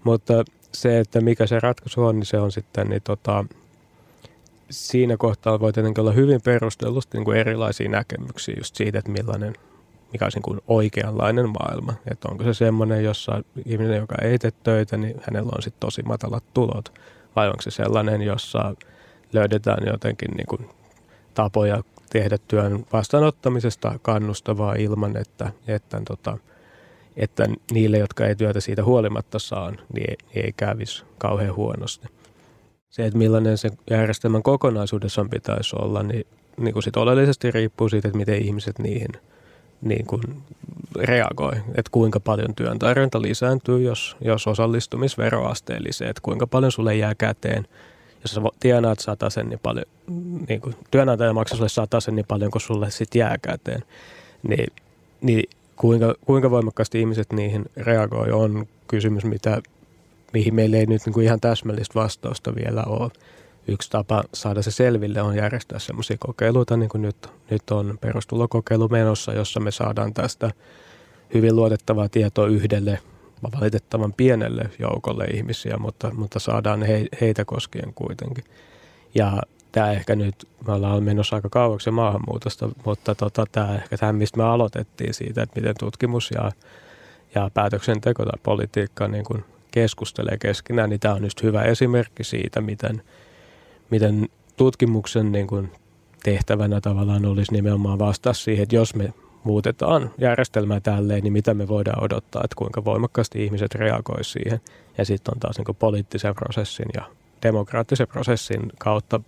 [0.03, 0.33] Mutta
[0.81, 3.45] se, että mikä se ratkaisu on, niin se on sitten, niin tota,
[4.69, 9.53] siinä kohtaa voi tietenkin olla hyvin perustellusti niin kuin erilaisia näkemyksiä just siitä, että millainen,
[10.13, 11.93] mikä on niin oikeanlainen maailma.
[12.11, 16.03] Että onko se semmoinen, jossa ihminen, joka ei tee töitä, niin hänellä on sitten tosi
[16.03, 16.93] matalat tulot.
[17.35, 18.75] Vai onko se sellainen, jossa
[19.33, 20.69] löydetään jotenkin niin kuin
[21.33, 26.37] tapoja tehdä työn vastaanottamisesta kannustavaa ilman, että, että tota,
[27.17, 32.07] että niille, jotka ei työtä siitä huolimatta saa, niin ei, ei kävisi kauhean huonosti.
[32.89, 38.07] Se, että millainen se järjestelmän kokonaisuudessaan pitäisi olla, niin, niin kuin sit oleellisesti riippuu siitä,
[38.07, 39.11] että miten ihmiset niihin
[39.81, 40.21] niin kuin
[40.95, 41.51] reagoi.
[41.55, 47.67] Että kuinka paljon työn tarjonta lisääntyy, jos, jos osallistumisveroasteellisee, että kuinka paljon sulle jää käteen.
[48.21, 48.99] Jos sä tienaat
[49.29, 49.85] sen niin paljon,
[50.49, 53.83] niin kuin työnantaja maksaa sulle sen niin paljon, kun sulle sitten jää käteen,
[54.47, 54.67] niin,
[55.21, 59.61] niin kuinka, kuinka voimakkaasti ihmiset niihin reagoi on kysymys, mitä,
[60.33, 63.11] mihin meillä ei nyt niin kuin ihan täsmällistä vastausta vielä ole.
[63.67, 68.87] Yksi tapa saada se selville on järjestää semmoisia kokeiluita, niin kuin nyt, nyt on perustulokokeilu
[68.87, 70.51] menossa, jossa me saadaan tästä
[71.33, 72.99] hyvin luotettavaa tietoa yhdelle
[73.55, 78.43] valitettavan pienelle joukolle ihmisiä, mutta, mutta saadaan he, heitä koskien kuitenkin.
[79.15, 79.41] Ja
[79.71, 80.35] tämä ehkä nyt,
[80.67, 85.41] me ollaan menossa aika kauaksi maahanmuutosta, mutta tota, tämä ehkä tämä, mistä me aloitettiin siitä,
[85.41, 86.51] että miten tutkimus ja,
[87.35, 92.61] ja päätöksenteko tai politiikka niin kuin keskustelee keskenään, niin tämä on just hyvä esimerkki siitä,
[92.61, 93.01] miten,
[93.89, 95.71] miten tutkimuksen niin kuin
[96.23, 99.13] tehtävänä tavallaan olisi nimenomaan vastaa siihen, että jos me
[99.43, 104.61] muutetaan järjestelmää tälleen, niin mitä me voidaan odottaa, että kuinka voimakkaasti ihmiset reagoisivat siihen.
[104.97, 107.03] Ja sitten on taas niin poliittisen prosessin ja
[107.43, 109.19] demokraattisen prosessin kautta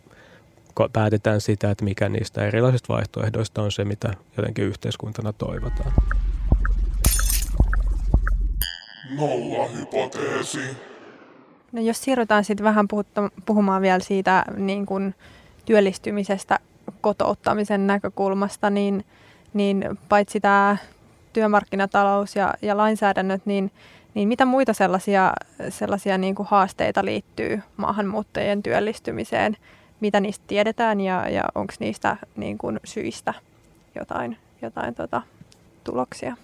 [0.94, 5.94] päätetään sitä, että mikä niistä erilaisista vaihtoehdoista on se, mitä jotenkin yhteiskuntana toivotaan.
[9.18, 10.60] Nolla hypoteesi.
[11.72, 15.16] No jos siirrytään sitten vähän puhutta, puhumaan vielä siitä niin kuin
[15.66, 16.60] työllistymisestä
[17.02, 19.06] kotouttamisen näkökulmasta, niin,
[19.54, 20.78] niin paitsi tämä
[21.34, 23.72] työmarkkinatalous ja, ja lainsäädännöt, niin,
[24.14, 25.34] niin mitä muita sellaisia,
[25.70, 29.58] sellaisia niin kuin haasteita liittyy maahanmuuttajien työllistymiseen?
[30.00, 33.34] Mitä niistä tiedetään ja, ja onko niistä niin kuin syistä
[33.96, 35.22] jotain, jotain tota,
[35.84, 36.38] tuloksia?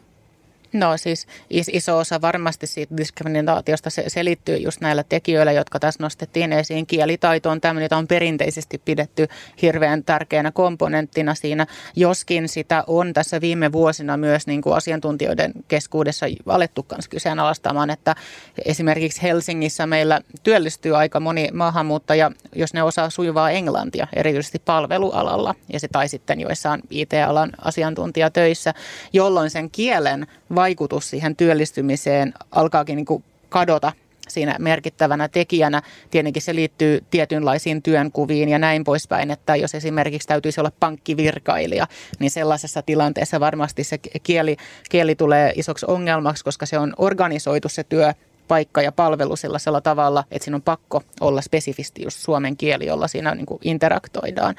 [0.75, 1.27] No siis
[1.71, 6.87] iso osa varmasti siitä diskriminaatiosta se selittyy just näillä tekijöillä, jotka tässä nostettiin esiin.
[6.87, 9.27] Kielitaito on tämmöinen, jota on perinteisesti pidetty
[9.61, 16.25] hirveän tärkeänä komponenttina siinä, joskin sitä on tässä viime vuosina myös niin kuin asiantuntijoiden keskuudessa
[16.45, 18.15] alettu kanssa kyseenalaistamaan, että
[18.65, 25.79] esimerkiksi Helsingissä meillä työllistyy aika moni maahanmuuttaja, jos ne osaa sujuvaa englantia, erityisesti palvelualalla ja
[25.79, 28.73] se tai sitten joissain IT-alan asiantuntijatöissä,
[29.13, 30.27] jolloin sen kielen
[30.65, 33.91] vaikutus siihen työllistymiseen alkaakin niin kuin kadota
[34.27, 35.81] siinä merkittävänä tekijänä.
[36.11, 41.87] Tietenkin se liittyy tietynlaisiin työnkuviin ja näin poispäin, että jos esimerkiksi täytyisi olla pankkivirkailija,
[42.19, 44.57] niin sellaisessa tilanteessa varmasti se kieli,
[44.89, 48.13] kieli tulee isoksi ongelmaksi, koska se on organisoitu se työ
[48.47, 53.07] paikka ja palvelu sellaisella tavalla, että siinä on pakko olla spesifisti just suomen kieli, jolla
[53.07, 54.55] siinä niin kuin interaktoidaan.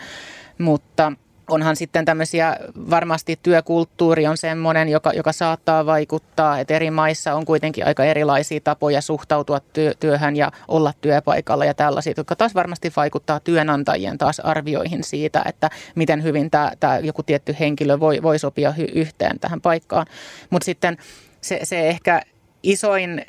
[0.59, 1.13] Mutta
[1.51, 2.57] onhan sitten tämmöisiä,
[2.91, 8.61] varmasti työkulttuuri on semmoinen, joka, joka saattaa vaikuttaa, että eri maissa on kuitenkin aika erilaisia
[8.61, 14.41] tapoja suhtautua työ, työhön ja olla työpaikalla ja tällaisia, jotka taas varmasti vaikuttaa työnantajien taas
[14.41, 19.39] arvioihin siitä, että miten hyvin tämä, tämä joku tietty henkilö voi, voi sopia hy, yhteen
[19.39, 20.07] tähän paikkaan.
[20.51, 20.97] Mutta sitten
[21.41, 22.23] se, se ehkä
[22.63, 23.25] isoin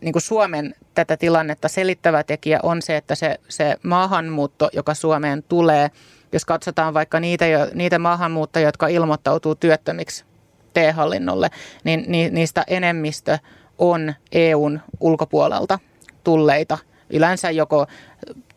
[0.00, 5.42] niin kuin Suomen tätä tilannetta selittävä tekijä on se, että se, se maahanmuutto, joka Suomeen
[5.48, 5.90] tulee–
[6.32, 10.24] jos katsotaan vaikka niitä, niitä maahanmuuttajia, jotka ilmoittautuu työttömiksi
[10.74, 11.50] T-hallinnolle,
[11.84, 13.38] niin niistä enemmistö
[13.78, 15.78] on EUn ulkopuolelta
[16.24, 16.78] tulleita.
[17.10, 17.86] Yleensä joko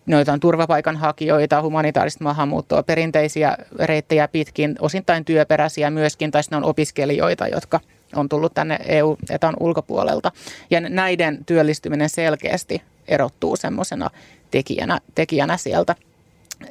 [0.06, 7.48] noita on turvapaikanhakijoita, humanitaarista maahanmuuttoa, perinteisiä reittejä pitkin, osittain työperäisiä myöskin, tai sitten on opiskelijoita,
[7.48, 7.80] jotka
[8.16, 10.32] on tullut tänne EU-etan ulkopuolelta.
[10.70, 14.10] Ja näiden työllistyminen selkeästi erottuu semmoisena
[14.52, 15.96] tekijänä, tekijänä sieltä,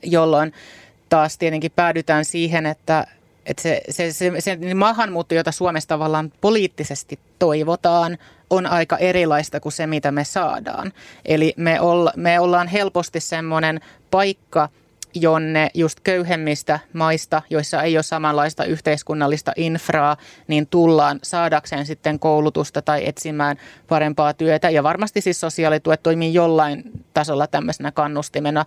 [0.02, 0.52] jolloin
[1.10, 3.06] taas tietenkin päädytään siihen, että,
[3.46, 8.18] että se, se, se, se maahanmuutto, jota Suomessa tavallaan poliittisesti toivotaan,
[8.50, 10.92] on aika erilaista kuin se, mitä me saadaan.
[11.24, 13.80] Eli me, olla, me ollaan helposti semmoinen
[14.10, 14.68] paikka,
[15.14, 20.16] jonne just köyhemmistä maista, joissa ei ole samanlaista yhteiskunnallista infraa,
[20.48, 23.56] niin tullaan saadakseen sitten koulutusta tai etsimään
[23.88, 24.70] parempaa työtä.
[24.70, 26.82] Ja varmasti siis sosiaalituet toimii jollain
[27.14, 28.64] tasolla tämmöisenä kannustimena.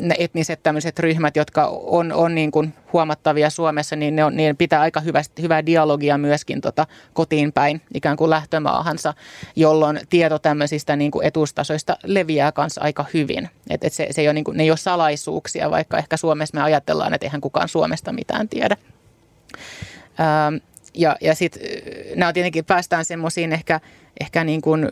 [0.00, 4.56] Ne etniset tämmöiset ryhmät, jotka on, on niin kuin huomattavia Suomessa, niin ne on, niin
[4.56, 9.14] pitää aika hyvä, hyvää dialogia myöskin tota kotiin päin ikään kuin lähtömaahansa,
[9.56, 13.48] jolloin tieto tämmöisistä niin kuin etustasoista leviää kanssa aika hyvin.
[13.70, 16.56] Et, et se, se ei ole, niin kuin, ne ei ole salaisuuksia, vaikka ehkä Suomessa
[16.56, 18.76] me ajatellaan, että eihän kukaan Suomesta mitään tiedä.
[20.20, 20.56] Ähm,
[20.94, 21.62] ja, ja sitten
[22.16, 23.80] nämä tietenkin päästään semmoisiin ehkä,
[24.20, 24.88] ehkä niin kuin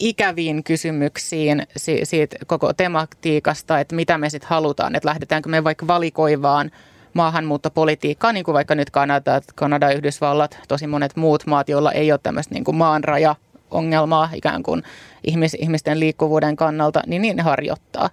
[0.00, 1.66] ikäviin kysymyksiin
[2.04, 6.70] siitä koko tematiikasta, että mitä me sitten halutaan, että lähdetäänkö me vaikka valikoivaan
[7.14, 12.20] maahanmuuttopolitiikkaa, niin kuin vaikka nyt Kanada, Kanada, Yhdysvallat, tosi monet muut maat, joilla ei ole
[12.22, 13.36] tämmöistä niin kuin maanraja
[13.70, 14.82] ongelmaa ikään kuin
[15.24, 18.10] ihmis, ihmisten liikkuvuuden kannalta, niin niin ne harjoittaa.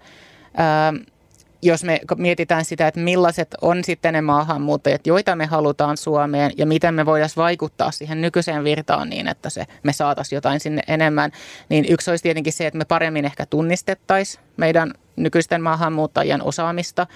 [0.58, 0.94] Ää,
[1.62, 6.66] jos me mietitään sitä, että millaiset on sitten ne maahanmuuttajat, joita me halutaan Suomeen ja
[6.66, 11.32] miten me voidaan vaikuttaa siihen nykyiseen virtaan niin, että se, me saataisiin jotain sinne enemmän,
[11.70, 17.08] niin yksi olisi tietenkin se, että me paremmin ehkä tunnistettaisiin meidän nykyisten maahanmuuttajien osaamista.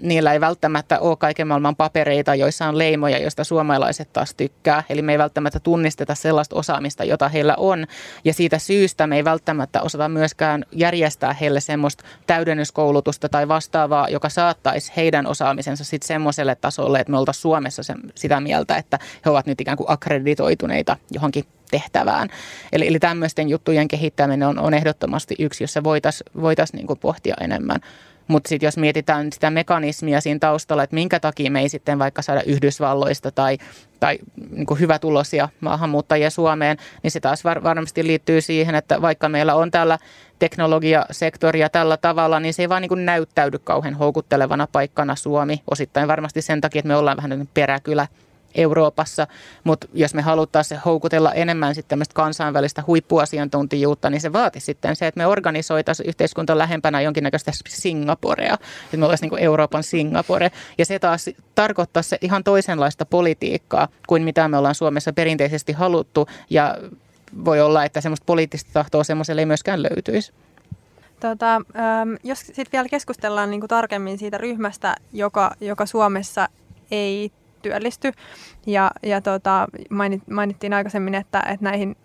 [0.00, 4.82] Niillä ei välttämättä ole kaiken maailman papereita, joissa on leimoja, joista suomalaiset taas tykkää.
[4.88, 7.86] Eli me ei välttämättä tunnisteta sellaista osaamista, jota heillä on.
[8.24, 14.28] Ja siitä syystä me ei välttämättä osata myöskään järjestää heille semmoista täydennyskoulutusta tai vastaavaa, joka
[14.28, 19.30] saattaisi heidän osaamisensa sitten semmoiselle tasolle, että me oltaisiin Suomessa sen, sitä mieltä, että he
[19.30, 22.28] ovat nyt ikään kuin akkreditoituneita johonkin tehtävään.
[22.72, 27.80] Eli, eli tämmöisten juttujen kehittäminen on, on ehdottomasti yksi, jossa voitaisiin voitais niin pohtia enemmän.
[28.28, 32.22] Mutta sitten jos mietitään sitä mekanismia siinä taustalla, että minkä takia me ei sitten vaikka
[32.22, 33.58] saada Yhdysvalloista tai,
[34.00, 34.18] tai
[34.50, 39.54] niin hyvä tulosia maahanmuuttajia Suomeen, niin se taas var, varmasti liittyy siihen, että vaikka meillä
[39.54, 39.98] on täällä
[40.38, 45.62] teknologiasektoria tällä tavalla, niin se ei vaan niin näyttäydy kauhean houkuttelevana paikkana Suomi.
[45.70, 48.06] Osittain varmasti sen takia, että me ollaan vähän peräkylä
[48.54, 49.26] Euroopassa,
[49.64, 55.06] mutta jos me haluttaisiin houkutella enemmän sitten tämmöistä kansainvälistä huippuasiantuntijuutta, niin se vaati sitten se,
[55.06, 60.50] että me organisoitaisiin yhteiskunta lähempänä jonkinnäköistä Singaporea, että me olisiin niin Euroopan Singapore.
[60.78, 66.28] Ja se taas tarkoittaa se ihan toisenlaista politiikkaa kuin mitä me ollaan Suomessa perinteisesti haluttu
[66.50, 66.76] ja
[67.44, 70.32] voi olla, että semmoista poliittista tahtoa semmoiselle ei myöskään löytyisi.
[71.20, 76.48] Tota, äm, jos sitten vielä keskustellaan niin kuin tarkemmin siitä ryhmästä, joka, joka Suomessa
[76.90, 77.32] ei
[77.64, 78.12] työllisty.
[78.66, 81.96] Ja, ja tota, mainit, mainittiin aikaisemmin, että, että näihin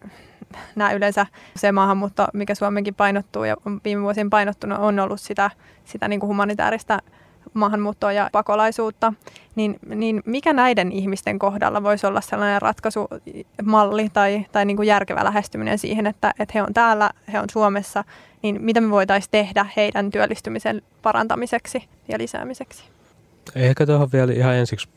[0.76, 5.51] nämä yleensä se maahanmuutto, mikä Suomenkin painottuu ja on viime vuosien painottunut, on ollut sitä,
[5.86, 6.99] sitä niin kuin humanitaarista
[7.53, 9.14] maahanmuuttoa ja pakolaisuutta,
[9.55, 15.24] niin, niin mikä näiden ihmisten kohdalla voisi olla sellainen ratkaisumalli tai, tai niin kuin järkevä
[15.24, 18.03] lähestyminen siihen, että, että he on täällä, he on Suomessa,
[18.41, 22.84] niin mitä me voitaisiin tehdä heidän työllistymisen parantamiseksi ja lisäämiseksi?
[23.55, 24.89] Ehkä tuohon vielä ihan ensiksi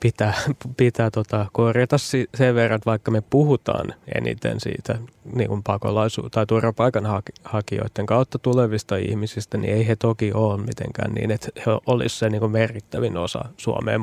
[0.00, 0.34] pitää,
[0.76, 1.96] pitää tota, korjata
[2.34, 4.98] sen verran, että vaikka me puhutaan eniten siitä
[5.34, 11.30] niin kuin pakolaisu- tai turvapaikanhakijoiden kautta tulevista ihmisistä, niin ei he toki ole mitenkään niin,
[11.30, 14.00] että he olisivat se niin merkittävin osa Suomeen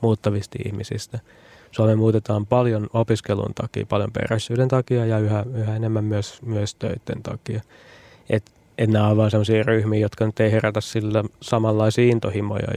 [0.00, 1.18] muuttavista ihmisistä.
[1.70, 7.22] Suomeen muutetaan paljon opiskelun takia, paljon peräisyyden takia ja yhä, yhä enemmän myös, myös töiden
[7.22, 7.60] takia.
[8.30, 12.68] Et että nämä ovat vain sellaisia ryhmiä, jotka nyt ei herätä sillä samanlaisia intohimoja,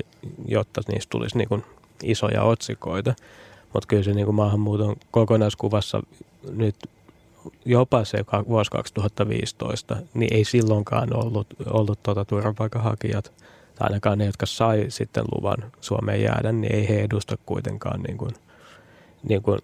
[0.48, 1.64] jotta niistä tulisi niin kuin
[2.04, 3.16] isoja otsikoita.
[3.74, 6.04] Mutta kyllä se niin kuin maahanmuuton kokonaiskuvassa
[6.52, 6.76] nyt
[7.66, 13.34] jopa se vuosi 2015, niin ei silloinkaan ollut, ollut tuota turvapaikanhakijat,
[13.76, 18.18] tai ainakaan ne, jotka sai sitten luvan Suomeen jäädä, niin ei he edusta kuitenkaan niin
[18.18, 18.32] kuin,
[19.30, 19.60] niin kuin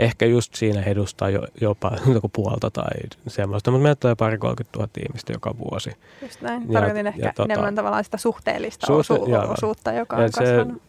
[0.00, 2.90] ehkä just siinä edustaa jo, jopa joku puolta tai
[3.28, 5.90] semmoista, mutta meillä tulee pari 30 000 ihmistä joka vuosi.
[6.22, 6.68] Just näin.
[6.68, 10.28] Tarkoitin ja, ehkä ja, tota, enemmän tavallaan sitä suhteellista suhte, osu- joo, osuutta, joka on
[10.32, 10.82] se, kasvanut.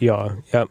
[0.00, 0.66] Joo, ja,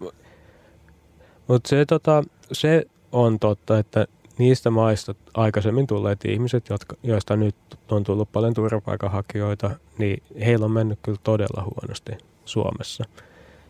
[1.47, 4.07] mutta se, tota, se on totta, että
[4.37, 7.55] niistä maista aikaisemmin tulleet ihmiset, jotka, joista nyt
[7.91, 12.11] on tullut paljon turvapaikanhakijoita, niin heillä on mennyt kyllä todella huonosti
[12.45, 13.03] Suomessa.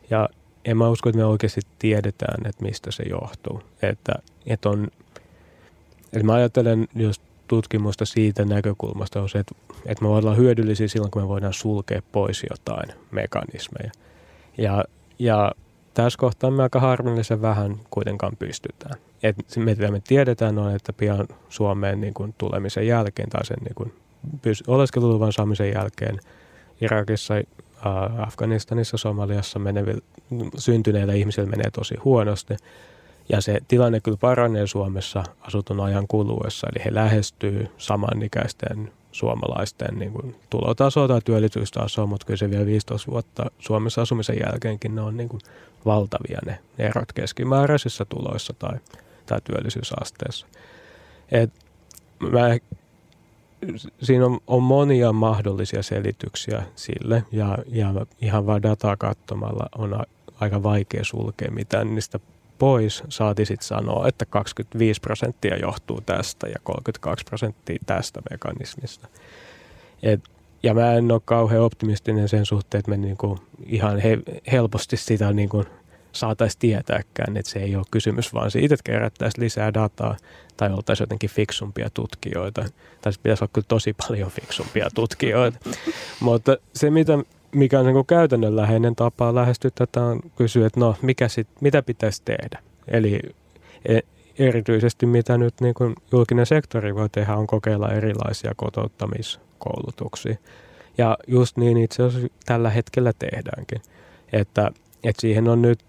[0.10, 0.30] Ja
[0.68, 3.62] en mä usko, että me oikeasti tiedetään, että mistä se johtuu.
[3.82, 4.14] Että,
[4.46, 4.88] että on,
[6.14, 9.56] että mä ajattelen just tutkimusta siitä näkökulmasta on se, että,
[9.86, 13.92] että me voidaan hyödyllisiä silloin, kun me voidaan sulkea pois jotain mekanismeja.
[14.58, 14.84] Ja,
[15.20, 15.52] ja
[15.94, 19.00] tässä kohtaa me aika harmillisen vähän kuitenkaan pystytään.
[19.24, 23.76] Et me, me tiedetään on, että pian Suomeen niin kuin tulemisen jälkeen tai sen niin
[23.76, 23.94] kuin
[24.68, 26.20] oleskeluluvan saamisen jälkeen
[26.82, 27.34] Irakissa
[28.18, 30.02] Afganistanissa, Somaliassa menevillä,
[30.58, 32.56] syntyneillä ihmisillä menee tosi huonosti.
[33.30, 40.12] Ja se tilanne kyllä paranee Suomessa asutun ajan kuluessa, eli he lähestyy samanikäisten suomalaisten niin
[40.12, 45.18] kuin tulotasoa tai työllisyystasoa, mutta kyllä se vielä 15 vuotta Suomessa asumisen jälkeenkin ne on
[45.18, 45.42] niin kuin
[45.86, 48.78] valtavia ne erot keskimääräisissä tuloissa tai,
[49.26, 50.48] tai työllisyysasteessa.
[51.32, 51.52] Et
[52.20, 52.58] mä
[54.02, 60.04] siinä on, on monia mahdollisia selityksiä sille ja, ja ihan vain dataa katsomalla on
[60.40, 62.20] aika vaikea sulkea mitään niistä
[62.60, 63.04] pois.
[63.10, 69.08] Saati sitten sanoa, että 25 prosenttia johtuu tästä ja 32 prosenttia tästä mekanismista.
[70.04, 70.22] Et,
[70.64, 74.18] ja mä en ole kauhean optimistinen sen suhteen, että me niinku ihan he,
[74.52, 75.66] helposti sitä niinku
[76.12, 80.18] saataisiin tietääkään, että se ei ole kysymys vaan siitä, että kerättäisiin lisää dataa
[80.58, 82.66] tai oltaisiin jotenkin fiksumpia tutkijoita.
[83.02, 85.60] Tai pitäisi olla kyllä tosi paljon fiksumpia tutkijoita.
[86.20, 87.14] Mutta se, mitä,
[87.52, 92.22] mikä on niin käytännönläheinen tapa lähestyä tätä, on kysyä, että no, mikä sit, mitä pitäisi
[92.26, 92.60] tehdä.
[92.88, 93.20] Eli
[93.86, 94.00] e,
[94.40, 100.36] erityisesti mitä nyt niin kuin julkinen sektori voi tehdä, on kokeilla erilaisia kotouttamiskoulutuksia.
[100.98, 103.82] Ja just niin itse asiassa tällä hetkellä tehdäänkin.
[104.34, 104.72] Että,
[105.04, 105.80] että siihen on nyt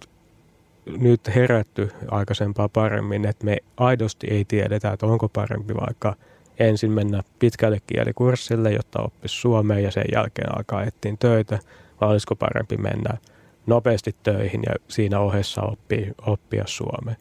[0.99, 6.17] nyt herätty aikaisempaa paremmin, että me aidosti ei tiedetä, että onko parempi vaikka
[6.59, 11.59] ensin mennä pitkälle kielikurssille, jotta oppisi suomea ja sen jälkeen alkaa etsiä töitä,
[12.01, 13.19] vai olisiko parempi mennä
[13.67, 17.15] nopeasti töihin ja siinä ohessa oppia, oppia suomea.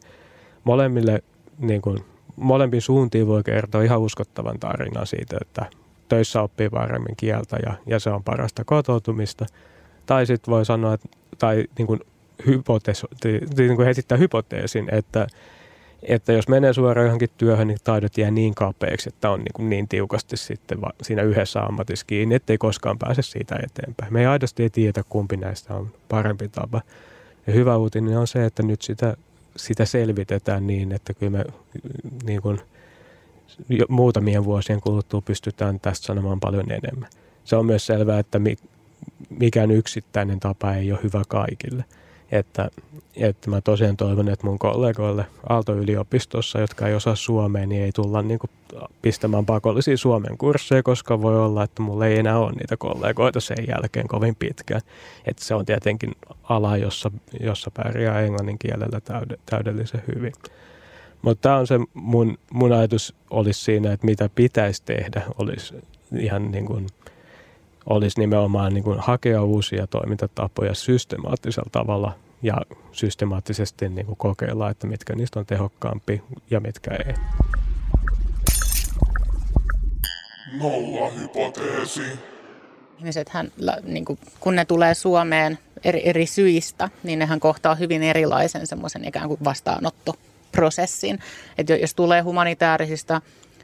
[0.64, 1.22] Molemmille,
[1.58, 1.98] niin kuin,
[2.36, 5.66] molempiin suuntiin voi kertoa ihan uskottavan tarinan siitä, että
[6.08, 9.46] töissä oppii paremmin kieltä ja, ja se on parasta kotoutumista.
[10.06, 11.08] Tai sitten voi sanoa, että,
[11.38, 12.00] tai niin kuin
[12.46, 13.06] hypoteesi,
[13.58, 15.26] niin kuin esittää hypoteesin, että,
[16.02, 19.70] että jos menee suoraan johonkin työhön, niin taidot jää niin kapeaksi, että on niin, kuin
[19.70, 24.12] niin tiukasti sitten siinä yhdessä ammatissa kiinni, ettei koskaan pääse siitä eteenpäin.
[24.12, 26.82] Me ei aidosti ei tiedä, kumpi näistä on parempi tapa.
[27.46, 29.16] Ja hyvä uutinen on se, että nyt sitä,
[29.56, 31.44] sitä selvitetään niin, että kyllä me
[32.24, 32.60] niin kuin,
[33.88, 37.10] muutamien vuosien kuluttua pystytään tästä sanomaan paljon enemmän.
[37.44, 38.40] Se on myös selvää, että
[39.30, 41.84] mikään yksittäinen tapa ei ole hyvä kaikille–
[42.32, 42.70] että,
[43.16, 48.22] että mä tosiaan toivon, että mun kollegoille Aalto-yliopistossa, jotka ei osaa suomea, niin ei tulla
[48.22, 48.50] niin kuin
[49.02, 53.64] pistämään pakollisia suomen kursseja, koska voi olla, että mulla ei enää ole niitä kollegoita sen
[53.68, 54.80] jälkeen kovin pitkään.
[55.26, 56.12] Että se on tietenkin
[56.42, 57.10] ala, jossa,
[57.40, 60.32] jossa pärjää englannin kielellä täyde, täydellisen hyvin.
[61.22, 65.74] Mutta tämä on se mun, mun ajatus olisi siinä, että mitä pitäisi tehdä, olisi
[66.18, 66.86] ihan niin kuin
[67.90, 72.12] olisi nimenomaan niin kuin hakea uusia toimintatapoja systemaattisella tavalla
[72.42, 72.54] ja
[72.92, 77.14] systemaattisesti niin kuin kokeilla, että mitkä niistä on tehokkaampi ja mitkä ei.
[80.60, 82.02] Nolla hypoteesi.
[82.98, 88.66] Ihmisethän, niin kuin, kun ne tulee Suomeen eri, eri syistä, niin nehän kohtaa hyvin erilaisen
[88.66, 91.18] semmoisen ikään kuin vastaanottoprosessin.
[91.58, 93.20] Että jos tulee humanitaarisista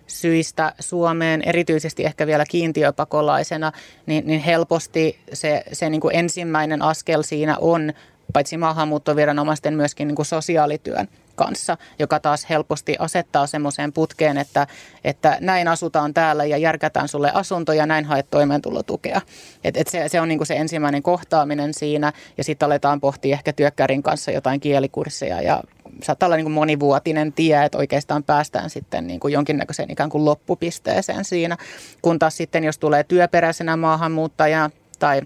[0.07, 3.73] syistä Suomeen, erityisesti ehkä vielä kiintiöpakolaisena,
[4.07, 7.93] niin, niin helposti se, se niin kuin ensimmäinen askel siinä on
[8.33, 14.67] paitsi maahanmuuttoviranomaisten myöskin niin kuin sosiaalityön kanssa, joka taas helposti asettaa semmoiseen putkeen, että,
[15.05, 19.21] että näin asutaan täällä ja järkätään sulle asunto ja näin haet toimeentulotukea.
[19.65, 23.53] Et, et se, se on niinku se ensimmäinen kohtaaminen siinä ja sitten aletaan pohtia ehkä
[23.53, 25.63] työkkärin kanssa jotain kielikursseja ja
[26.03, 31.57] saattaa olla niinku monivuotinen tie, että oikeastaan päästään sitten niinku jonkinnäköiseen ikään kuin loppupisteeseen siinä.
[32.03, 35.23] Kun taas sitten jos tulee työperäisenä maahanmuuttaja tai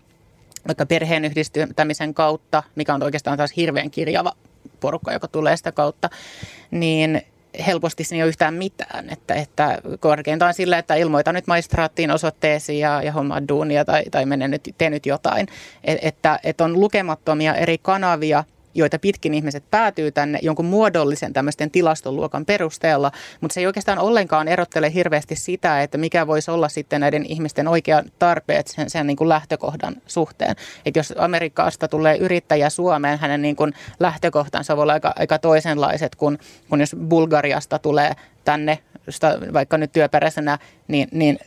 [0.68, 4.32] vaikka perheen yhdistämisen kautta, mikä on oikeastaan taas hirveän kirjava
[4.80, 6.10] porukka, joka tulee sitä kautta,
[6.70, 7.22] niin
[7.66, 9.10] helposti siinä ei ole yhtään mitään.
[9.10, 14.26] Että, että korkeintaan sillä, että ilmoita nyt maistraattiin osoitteesi ja, ja hommaa duunia tai, tai
[14.26, 15.46] mene nyt, tee nyt jotain.
[15.84, 18.44] Et, että, että on lukemattomia eri kanavia–
[18.78, 24.48] joita pitkin ihmiset päätyy tänne jonkun muodollisen tämmöisten tilastoluokan perusteella, mutta se ei oikeastaan ollenkaan
[24.48, 29.16] erottele hirveästi sitä, että mikä voisi olla sitten näiden ihmisten oikean tarpeet sen, sen niin
[29.16, 30.56] kuin lähtökohdan suhteen.
[30.86, 36.16] Että jos Amerikasta tulee yrittäjä Suomeen, hänen niin kuin lähtökohtansa voi olla aika, aika toisenlaiset
[36.16, 38.12] kuin, kuin jos Bulgariasta tulee
[38.44, 38.78] tänne
[39.52, 40.58] vaikka nyt työperäisenä,
[40.88, 41.38] niin, niin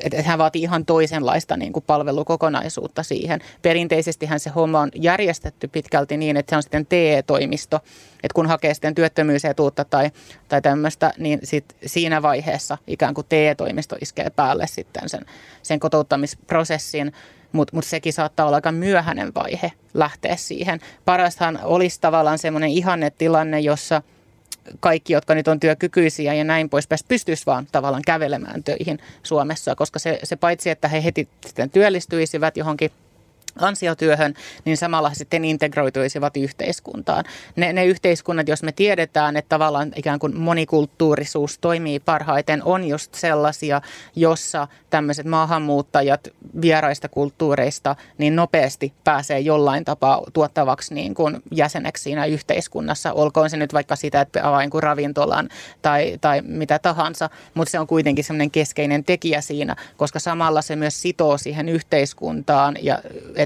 [0.00, 3.40] että hän vaatii ihan toisenlaista niin kuin palvelukokonaisuutta siihen.
[3.62, 7.76] Perinteisestihän se homma on järjestetty pitkälti niin, että se on sitten TE-toimisto,
[8.14, 10.10] että kun hakee sitten työttömyysetuutta tai,
[10.48, 15.26] tai tämmöistä, niin sit siinä vaiheessa ikään kuin TE-toimisto iskee päälle sitten sen,
[15.62, 17.12] sen kotouttamisprosessin,
[17.52, 20.80] mutta mut sekin saattaa olla aika myöhäinen vaihe lähteä siihen.
[21.04, 24.02] Parastahan olisi tavallaan semmoinen ihanne tilanne, jossa–
[24.80, 29.98] kaikki, jotka nyt on työkykyisiä ja näin poispäin, pystyisi vaan tavallaan kävelemään töihin Suomessa, koska
[29.98, 32.90] se, se paitsi, että he heti sitten työllistyisivät johonkin
[33.58, 34.34] ansiotyöhön,
[34.64, 37.24] niin samalla sitten integroituisivat yhteiskuntaan.
[37.56, 43.14] Ne, ne yhteiskunnat, jos me tiedetään, että tavallaan ikään kuin monikulttuurisuus toimii parhaiten, on just
[43.14, 43.80] sellaisia,
[44.16, 46.28] jossa tämmöiset maahanmuuttajat
[46.60, 53.12] vieraista kulttuureista niin nopeasti pääsee jollain tapaa tuottavaksi niin kuin jäseneksi siinä yhteiskunnassa.
[53.12, 55.48] Olkoon se nyt vaikka sitä, että avaa kuin ravintolan
[55.82, 60.76] tai, tai mitä tahansa, mutta se on kuitenkin semmoinen keskeinen tekijä siinä, koska samalla se
[60.76, 62.98] myös sitoo siihen yhteiskuntaan ja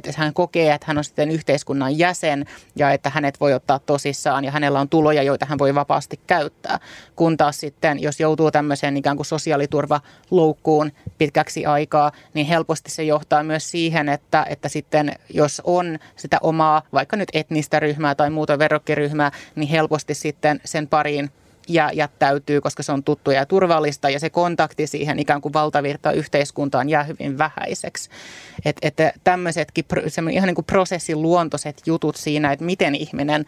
[0.08, 2.46] että hän kokee, että hän on sitten yhteiskunnan jäsen
[2.76, 6.78] ja että hänet voi ottaa tosissaan ja hänellä on tuloja, joita hän voi vapaasti käyttää.
[7.16, 13.42] Kun taas sitten, jos joutuu tämmöiseen ikään kuin sosiaaliturvaloukkuun pitkäksi aikaa, niin helposti se johtaa
[13.42, 18.58] myös siihen, että, että sitten jos on sitä omaa vaikka nyt etnistä ryhmää tai muuta
[18.58, 21.30] verrokkiryhmää, niin helposti sitten sen pariin
[21.74, 26.12] ja jättäytyy, koska se on tuttu ja turvallista ja se kontakti siihen ikään kuin valtavirta
[26.12, 28.10] yhteiskuntaan jää hyvin vähäiseksi.
[28.64, 29.84] Et, että tämmöisetkin
[30.32, 33.46] ihan niin kuin prosessin luontoiset jutut siinä, että miten ihminen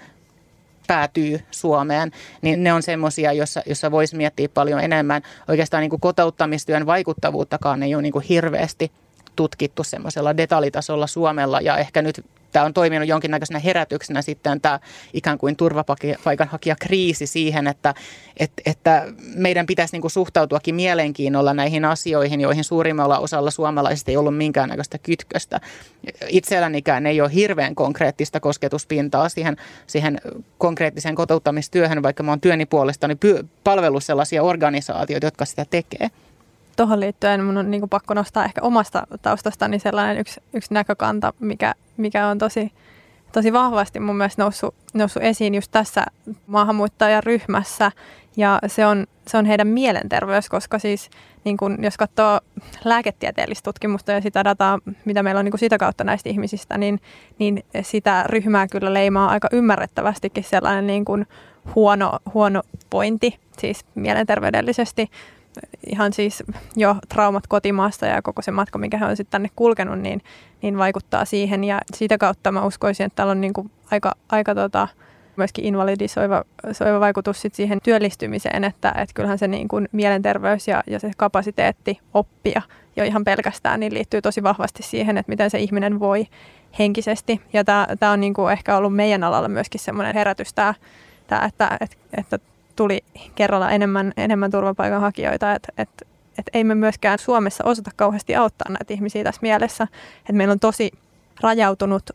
[0.86, 2.10] päätyy Suomeen,
[2.42, 5.22] niin ne on semmoisia, jossa, jossa voisi miettiä paljon enemmän.
[5.48, 8.92] Oikeastaan niin kuin kotouttamistyön vaikuttavuuttakaan ei ole niin kuin hirveästi
[9.36, 14.80] tutkittu semmoisella detaljitasolla Suomella ja ehkä nyt tämä on toiminut jonkinnäköisenä herätyksenä sitten tämä
[15.12, 17.94] ikään kuin turvapaikanhakijakriisi siihen, että,
[18.36, 24.16] että, että meidän pitäisi niin kuin suhtautuakin mielenkiinnolla näihin asioihin, joihin suurimmalla osalla suomalaisista ei
[24.16, 25.60] ollut minkäännäköistä kytköstä.
[26.28, 30.20] Itsellänikään ei ole hirveän konkreettista kosketuspintaa siihen, siihen
[30.58, 33.16] konkreettiseen kotouttamistyöhön, vaikka mä oon työni puolestani
[33.64, 36.10] palvellut sellaisia organisaatioita, jotka sitä tekee
[36.76, 41.74] tuohon liittyen mun on niin pakko nostaa ehkä omasta taustastani sellainen yksi, yksi näkökanta, mikä,
[41.96, 42.72] mikä on tosi,
[43.32, 46.04] tosi vahvasti mun mielestä noussut, noussut esiin just tässä
[46.46, 47.92] maahanmuuttajaryhmässä.
[48.36, 51.10] Ja se on, se on heidän mielenterveys, koska siis
[51.44, 52.40] niin kun, jos katsoo
[52.84, 57.00] lääketieteellistä tutkimusta ja sitä dataa, mitä meillä on niin sitä kautta näistä ihmisistä, niin,
[57.38, 61.26] niin sitä ryhmää kyllä leimaa aika ymmärrettävästikin sellainen niin kun
[61.74, 65.10] huono, huono pointi, siis mielenterveydellisesti
[65.86, 66.42] ihan siis
[66.76, 70.22] jo traumat kotimaasta ja koko se matka, mikä he on sitten tänne kulkenut, niin,
[70.62, 71.64] niin vaikuttaa siihen.
[71.64, 74.88] Ja sitä kautta mä uskoisin, että täällä on niin kuin aika, aika tota,
[75.36, 80.82] myöskin invalidisoiva soiva vaikutus sit siihen työllistymiseen, että, että kyllähän se niin kuin mielenterveys ja,
[80.86, 82.62] ja se kapasiteetti oppia
[82.96, 86.26] jo ihan pelkästään niin liittyy tosi vahvasti siihen, että miten se ihminen voi
[86.78, 87.40] henkisesti.
[87.52, 87.64] Ja
[87.98, 90.74] tämä on niin kuin ehkä ollut meidän alalla myöskin semmoinen herätys, tää,
[91.46, 92.38] että, että, että
[92.76, 93.04] tuli
[93.34, 95.90] kerralla enemmän, enemmän turvapaikanhakijoita, että et
[96.38, 99.86] että ei me myöskään Suomessa osata kauheasti auttaa näitä ihmisiä tässä mielessä.
[100.18, 100.90] Että meillä on tosi
[101.40, 102.10] rajautunut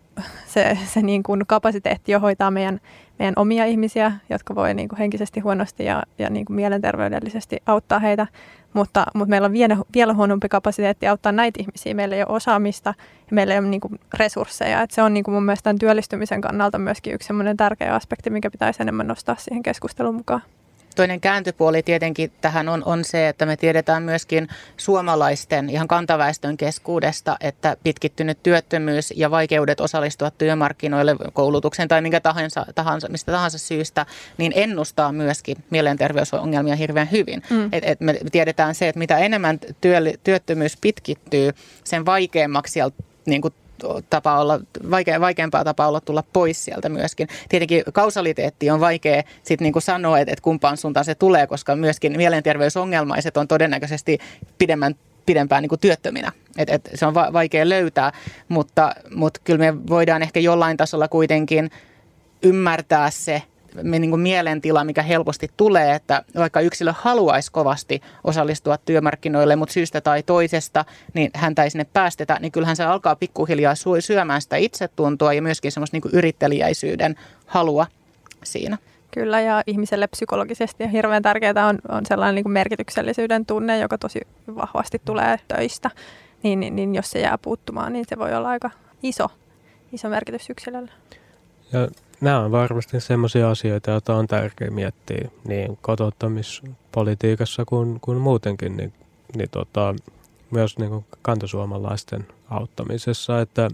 [0.47, 2.79] se, se niin kuin kapasiteetti jo hoitaa meidän,
[3.19, 7.99] meidän omia ihmisiä, jotka voi niin kuin henkisesti huonosti ja, ja niin kuin mielenterveydellisesti auttaa
[7.99, 8.27] heitä.
[8.73, 11.93] Mutta, mutta meillä on vielä, vielä huonompi kapasiteetti auttaa näitä ihmisiä.
[11.93, 12.93] Meillä ei ole osaamista
[13.29, 14.81] ja meillä ei ole niin kuin resursseja.
[14.81, 18.81] Et se on niin kuin mun mielestä työllistymisen kannalta myöskin yksi tärkeä aspekti, mikä pitäisi
[18.81, 20.41] enemmän nostaa siihen keskusteluun mukaan.
[20.97, 27.37] Toinen kääntöpuoli tietenkin tähän on, on se, että me tiedetään myöskin suomalaisten ihan kantaväestön keskuudesta,
[27.39, 34.05] että pitkittynyt työttömyys ja vaikeudet osallistua työmarkkinoille koulutuksen tai minkä tahansa, tahansa, mistä tahansa syystä,
[34.37, 37.43] niin ennustaa myöskin mielenterveysongelmia hirveän hyvin.
[37.49, 37.69] Mm.
[37.71, 41.51] Et, et me tiedetään se, että mitä enemmän työ, työttömyys pitkittyy,
[41.83, 43.53] sen vaikeammaksi sieltä niin kuin
[44.09, 44.59] tapa olla,
[44.91, 47.27] vaikea, vaikeampaa tapa olla tulla pois sieltä myöskin.
[47.49, 52.17] Tietenkin kausaliteetti on vaikea sitten niin sanoa, että, että kumpaan suuntaan se tulee, koska myöskin
[52.17, 54.17] mielenterveysongelmaiset on todennäköisesti
[54.57, 56.31] pidemmän pidempään niin kuin työttöminä.
[56.57, 58.11] Et, et se on va- vaikea löytää,
[58.47, 61.71] mutta, mutta kyllä me voidaan ehkä jollain tasolla kuitenkin
[62.43, 63.43] ymmärtää se,
[63.83, 70.01] niin kuin mielentila, mikä helposti tulee, että vaikka yksilö haluaisi kovasti osallistua työmarkkinoille, mutta syystä
[70.01, 75.33] tai toisesta, niin häntä ei sinne päästetä, niin kyllähän se alkaa pikkuhiljaa syömään sitä itsetuntoa
[75.33, 77.15] ja myöskin semmoista niin kuin yrittelijäisyyden
[77.45, 77.87] halua
[78.43, 78.77] siinä.
[79.11, 83.97] Kyllä, ja ihmiselle psykologisesti ja hirveän tärkeää on, on sellainen niin kuin merkityksellisyyden tunne, joka
[83.97, 84.19] tosi
[84.55, 85.91] vahvasti tulee töistä.
[86.43, 88.71] Niin, niin, niin jos se jää puuttumaan, niin se voi olla aika
[89.03, 89.27] iso,
[89.93, 90.91] iso merkitys yksilölle.
[91.73, 91.87] Ja
[92.21, 98.93] nämä on varmasti sellaisia asioita, joita on tärkeää miettiä niin kotouttamispolitiikassa kuin, kuin muutenkin, niin,
[99.35, 99.95] niin tota,
[100.51, 103.69] myös niin kuin kantasuomalaisten auttamisessa, että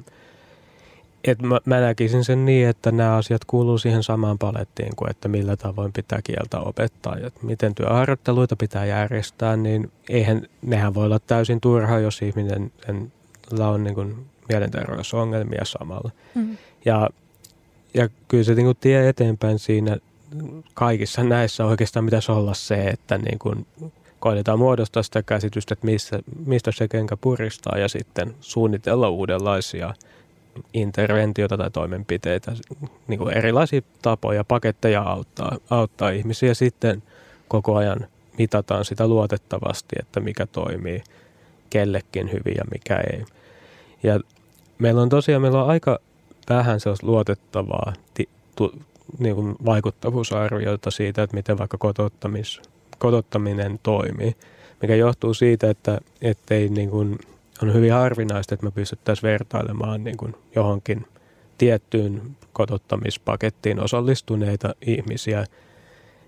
[1.24, 5.28] et mä, mä näkisin sen niin, että nämä asiat kuuluu siihen samaan palettiin kuin, että
[5.28, 11.20] millä tavoin pitää kieltä opettaa ja miten työharjoitteluita pitää järjestää, niin eihän, nehän voi olla
[11.20, 12.72] täysin turhaa, jos ihminen
[13.60, 16.12] on niin kuin mielenterveysongelmia samalla.
[16.36, 16.58] Mm.
[16.86, 17.10] Ja
[17.94, 19.98] ja kyllä se niin kuin tie eteenpäin siinä
[20.74, 23.66] kaikissa näissä oikeastaan pitäisi olla se, että niin kuin
[24.20, 29.94] koitetaan muodostaa sitä käsitystä, että missä, mistä se kenkä puristaa ja sitten suunnitella uudenlaisia
[30.74, 32.52] interventioita tai toimenpiteitä,
[33.08, 36.54] niin kuin erilaisia tapoja, paketteja auttaa, auttaa ihmisiä.
[36.54, 37.04] Sitten
[37.48, 41.04] koko ajan mitataan sitä luotettavasti, että mikä toimii
[41.70, 43.26] kellekin hyvin ja mikä ei.
[44.04, 44.20] Ja
[44.78, 46.00] meillä on tosiaan meillä on aika
[46.50, 48.74] vähän sellaista luotettavaa ti, tu,
[49.20, 52.62] niin kuin vaikuttavuusarviota siitä, että miten vaikka kotottamis,
[52.98, 54.36] kotottaminen toimii,
[54.82, 57.20] mikä johtuu siitä, että ettei niin kuin,
[57.64, 61.06] on hyvin harvinaista, että me pystyttäisiin vertailemaan niin kuin johonkin
[61.58, 62.22] tiettyyn
[62.54, 65.46] kotottamispakettiin osallistuneita ihmisiä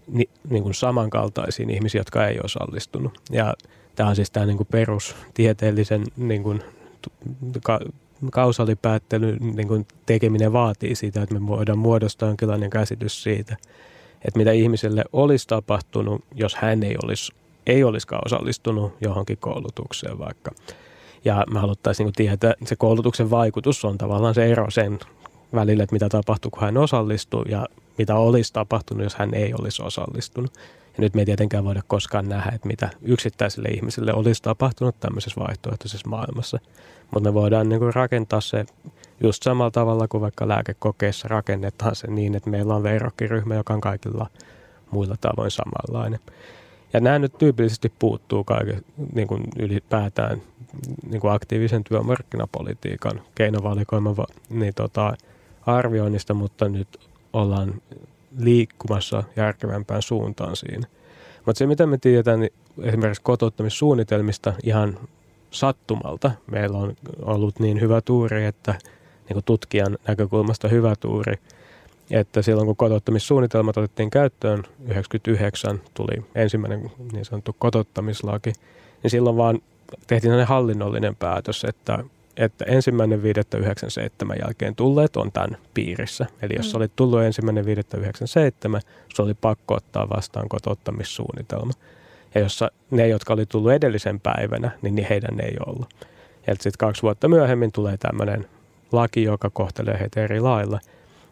[0.08, 3.18] ni, niin kuin samankaltaisiin ihmisiä, jotka ei osallistunut.
[3.32, 3.54] Ja
[3.96, 6.64] tämä on siis tämä niin kuin perustieteellisen niin kuin,
[8.32, 13.58] kausalipäättelyn niin kuin tekeminen vaatii sitä, että me voidaan muodostaa jonkinlainen käsitys siitä,
[14.26, 17.34] että mitä ihmiselle olisi tapahtunut, jos hän ei olisi,
[17.68, 20.52] ei olisikaan osallistunut johonkin koulutukseen vaikka.
[21.26, 25.00] Ja me haluttaisiin niin tietää, että se koulutuksen vaikutus on tavallaan se ero sen
[25.56, 29.84] välillä, että mitä tapahtuu, kun hän osallistuu ja mitä olisi tapahtunut, jos hän ei olisi
[29.84, 30.52] osallistunut.
[30.98, 35.42] Ja nyt me ei tietenkään voida koskaan nähdä, että mitä yksittäiselle ihmiselle olisi tapahtunut tämmöisessä
[35.42, 36.60] vaihtoehtoisessa maailmassa.
[37.12, 38.66] Mutta me voidaan niin kuin rakentaa se
[39.24, 43.82] just samalla tavalla kuin vaikka lääkekokeessa rakennetaan se niin, että meillä on verrokkiryhmä, joka on
[43.82, 44.30] kaikilla
[44.92, 46.20] muilla tavoin samanlainen.
[46.94, 48.82] Ja nämä nyt tyypillisesti puuttuu kaiken,
[49.14, 50.42] niin kuin ylipäätään
[51.10, 54.16] niin kuin aktiivisen työmarkkinapolitiikan keinovalikoiman
[54.50, 55.14] niin tota,
[55.66, 56.88] arvioinnista, mutta nyt
[57.34, 57.74] ollaan
[58.40, 60.88] liikkumassa järkevämpään suuntaan siinä.
[61.46, 65.00] Mutta se, mitä me tiedetään niin esimerkiksi kotouttamissuunnitelmista ihan
[65.52, 68.72] sattumalta, meillä on ollut niin hyvä tuuri, että
[69.30, 71.40] niin kuin tutkijan näkökulmasta hyvä tuuri,
[72.12, 78.54] että silloin kun kotouttamissuunnitelmat otettiin käyttöön, 99 tuli ensimmäinen niin sanottu kotouttamislaki,
[79.04, 79.60] niin silloin vaan
[80.08, 82.04] tehtiin sellainen hallinnollinen päätös, että
[82.38, 86.26] että ensimmäinen 5.97 jälkeen tulleet on tämän piirissä.
[86.42, 86.78] Eli jos mm.
[86.78, 87.70] olit tullut ensimmäinen 5.97,
[89.14, 91.74] se oli pakko ottaa vastaan kotouttamissuunnitelma.
[92.36, 95.90] Ja jossa ne, jotka oli tullut edellisen päivänä, niin, niin heidän ei ollut.
[96.48, 98.48] Ja sitten kaksi vuotta myöhemmin tulee tämmöinen
[98.92, 100.80] laki, joka kohtelee heitä eri lailla.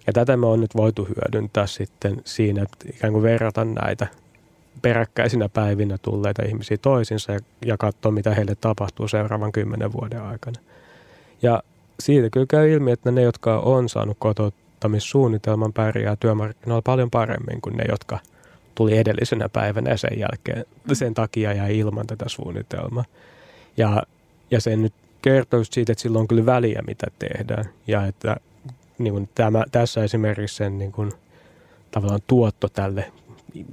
[0.08, 4.08] Ja tätä me on nyt voitu hyödyntää sitten siinä, että ikään kuin verrata näitä
[4.82, 10.60] peräkkäisinä päivinä tulleita ihmisiä toisinsa ja, ja katsoa, mitä heille tapahtuu seuraavan kymmenen vuoden aikana.
[11.44, 11.64] Ja
[12.00, 17.78] siitä kyllä käy ilmi, että ne, jotka on saanut kotouttamissuunnitelman, pärjää työmarkkinoilla paljon paremmin kuin
[17.78, 18.20] ne, jotka
[18.76, 23.06] tuli edellisenä päivänä ja sen jälkeen sen takia jäi ilman tätä suunnitelmaa.
[23.78, 24.04] Ja,
[24.52, 27.66] ja se nyt kertoo siitä, että sillä on kyllä väliä, mitä tehdään.
[27.88, 28.36] Ja että
[28.98, 31.12] niin kuin tämä, tässä esimerkiksi sen niin kuin,
[31.92, 33.12] tavallaan tuotto tälle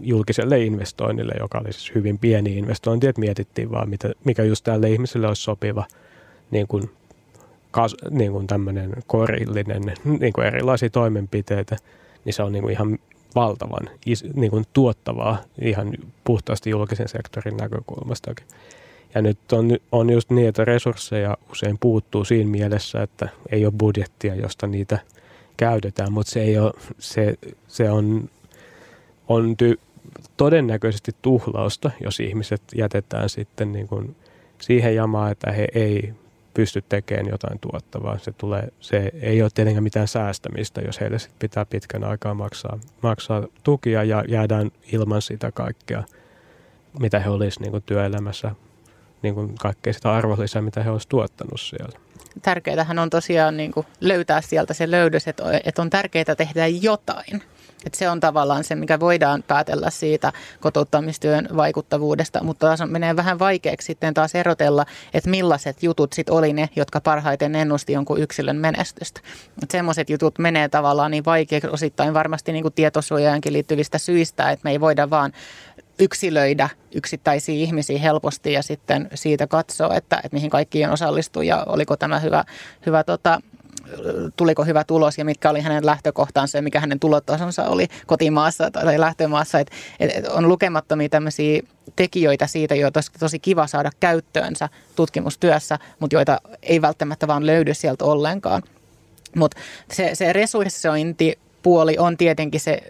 [0.00, 4.90] julkiselle investoinnille, joka oli siis hyvin pieni investointi, että mietittiin vaan, mitä, mikä just tälle
[4.90, 5.84] ihmiselle olisi sopiva
[6.50, 6.90] niin kuin,
[7.70, 9.82] kas, niin kuin tämmöinen korillinen,
[10.20, 11.76] niin kuin erilaisia toimenpiteitä,
[12.24, 12.98] niin se on niin kuin ihan
[13.34, 15.92] valtavan is, niin kuin tuottavaa ihan
[16.24, 18.46] puhtaasti julkisen sektorin näkökulmastakin.
[19.14, 23.74] Ja nyt on, on just niin, että resursseja usein puuttuu siinä mielessä, että ei ole
[23.78, 24.98] budjettia, josta niitä
[25.56, 27.34] käytetään, mutta se, ei ole, se,
[27.68, 28.28] se on,
[29.28, 29.78] on ty,
[30.36, 34.16] todennäköisesti tuhlausta, jos ihmiset jätetään sitten niin kuin
[34.60, 36.14] siihen jamaan, että he ei
[36.54, 38.18] pysty tekemään jotain tuottavaa.
[38.18, 42.78] Se, tulee, se ei ole tietenkään mitään säästämistä, jos heille sit pitää pitkän aikaa maksaa,
[43.02, 46.02] maksaa tukia ja jäädään ilman sitä kaikkea,
[46.98, 48.54] mitä he olisivat niin työelämässä,
[49.22, 51.98] niin kuin kaikkea sitä arvonlisää, mitä he olisivat tuottanut siellä.
[52.42, 55.28] Tärkeintähän on tosiaan niin kuin löytää sieltä se löydös,
[55.64, 57.42] että on tärkeää tehdä jotain.
[57.86, 63.38] Et se on tavallaan se, mikä voidaan päätellä siitä kotouttamistyön vaikuttavuudesta, mutta taas menee vähän
[63.38, 68.56] vaikeaksi sitten taas erotella, että millaiset jutut sitten oli ne, jotka parhaiten ennusti jonkun yksilön
[68.56, 69.20] menestystä.
[69.70, 74.70] Semmoiset jutut menee tavallaan niin vaikeaksi osittain varmasti niin kuin tietosuojaankin liittyvistä syistä, että me
[74.70, 75.32] ei voida vaan
[75.98, 81.96] yksilöidä yksittäisiä ihmisiä helposti ja sitten siitä katsoa, että, että mihin kaikkiin osallistuu ja oliko
[81.96, 82.44] tämä hyvä,
[82.86, 83.40] hyvä tota,
[84.36, 89.00] tuliko hyvä tulos ja mitkä oli hänen lähtökohtansa ja mikä hänen tulotasonsa oli kotimaassa tai
[89.00, 89.58] lähtömaassa.
[89.58, 89.70] Et,
[90.00, 91.62] et on lukemattomia tämmöisiä
[91.96, 97.74] tekijöitä siitä, joita olisi tosi kiva saada käyttöönsä tutkimustyössä, mutta joita ei välttämättä vaan löydy
[97.74, 98.62] sieltä ollenkaan.
[99.36, 99.56] Mutta
[99.92, 102.80] se, se resurssointi puoli on tietenkin se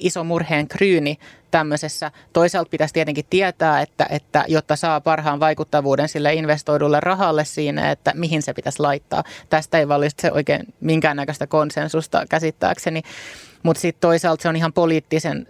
[0.00, 1.18] iso murheen kryyni
[1.50, 2.10] tämmöisessä.
[2.32, 8.12] Toisaalta pitäisi tietenkin tietää, että, että jotta saa parhaan vaikuttavuuden sille investoidulle rahalle siinä, että
[8.14, 9.24] mihin se pitäisi laittaa.
[9.48, 9.86] Tästä ei
[10.20, 13.02] se oikein minkäännäköistä konsensusta käsittääkseni.
[13.62, 15.46] Mutta sitten toisaalta se on ihan poliittisen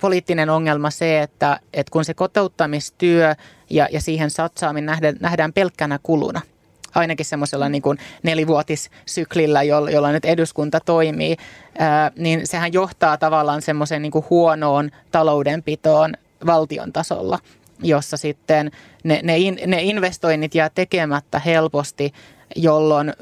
[0.00, 3.34] poliittinen ongelma se, että, että kun se kotouttamistyö
[3.70, 6.40] ja, ja siihen satsaaminen nähdään, nähdään pelkkänä kuluna–
[6.98, 7.82] ainakin semmoisella niin
[8.22, 11.36] nelivuotissyklillä, jolla, jolla nyt eduskunta toimii,
[11.78, 16.14] ää, niin sehän johtaa tavallaan semmoiseen niin huonoon taloudenpitoon
[16.46, 17.38] valtion tasolla,
[17.82, 18.70] jossa sitten
[19.04, 22.12] ne, ne, in, ne investoinnit jää tekemättä helposti,
[22.56, 23.12] jolloin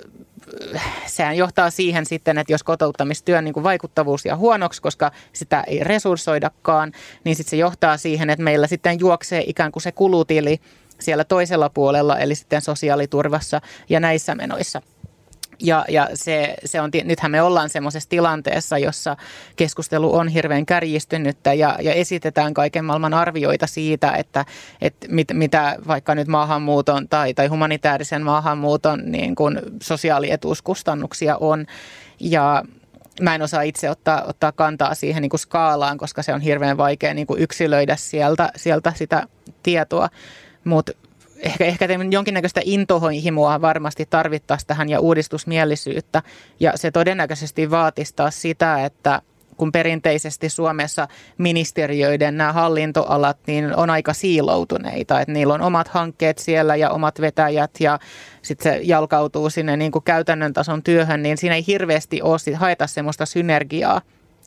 [1.06, 5.84] sehän johtaa siihen sitten, että jos kotouttamistyön niin kuin vaikuttavuus ja huonoksi, koska sitä ei
[5.84, 6.92] resurssoidakaan,
[7.24, 10.60] niin sitten se johtaa siihen, että meillä sitten juoksee ikään kuin se kulutili
[11.00, 14.82] siellä toisella puolella, eli sitten sosiaaliturvassa ja näissä menoissa.
[15.60, 19.16] Ja, ja se, se on, nythän me ollaan semmoisessa tilanteessa, jossa
[19.56, 24.44] keskustelu on hirveän kärjistynyttä ja, ja esitetään kaiken maailman arvioita siitä, että,
[24.80, 31.66] että mit, mitä vaikka nyt maahanmuuton tai, tai humanitaarisen maahanmuuton niin kuin sosiaalietuuskustannuksia on.
[32.20, 32.64] Ja
[33.20, 36.76] mä en osaa itse ottaa, ottaa kantaa siihen niin kuin skaalaan, koska se on hirveän
[36.76, 39.26] vaikea niin kuin yksilöidä sieltä, sieltä sitä
[39.62, 40.08] tietoa.
[40.66, 40.92] Mutta
[41.38, 46.22] ehkä, ehkä jonkinnäköistä intohimoa varmasti tarvittaisiin tähän ja uudistusmielisyyttä.
[46.60, 49.22] Ja se todennäköisesti vaatistaa sitä, että
[49.56, 51.08] kun perinteisesti Suomessa
[51.38, 57.20] ministeriöiden nämä hallintoalat niin on aika siiloutuneita, että niillä on omat hankkeet siellä ja omat
[57.20, 57.98] vetäjät ja
[58.42, 62.54] sitten se jalkautuu sinne niin kuin käytännön tason työhön, niin siinä ei hirveästi ole sit
[62.54, 64.00] haeta semmoista synergiaa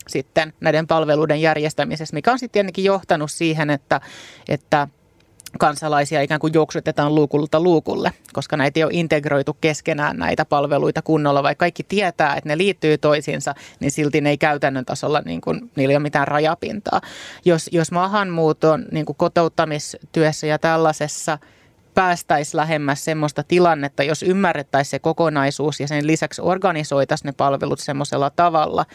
[0.07, 4.01] sitten näiden palveluiden järjestämisessä, mikä on sitten tietenkin johtanut siihen, että,
[4.47, 4.87] että–
[5.59, 11.43] kansalaisia ikään kuin juoksutetaan luukulta luukulle, koska näitä ei ole integroitu keskenään näitä palveluita kunnolla,
[11.43, 15.71] vaikka kaikki tietää, että ne liittyy toisiinsa, niin silti ne ei käytännön tasolla, niin kuin,
[15.75, 17.01] niillä ei ole mitään rajapintaa.
[17.45, 21.37] Jos, jos maahanmuuton niin kuin kotouttamistyössä ja tällaisessa–
[21.99, 28.29] päästäisiin lähemmäs semmoista tilannetta, jos ymmärrettäisiin se kokonaisuus ja sen lisäksi organisoitaisiin ne palvelut semmoisella
[28.29, 28.85] tavalla,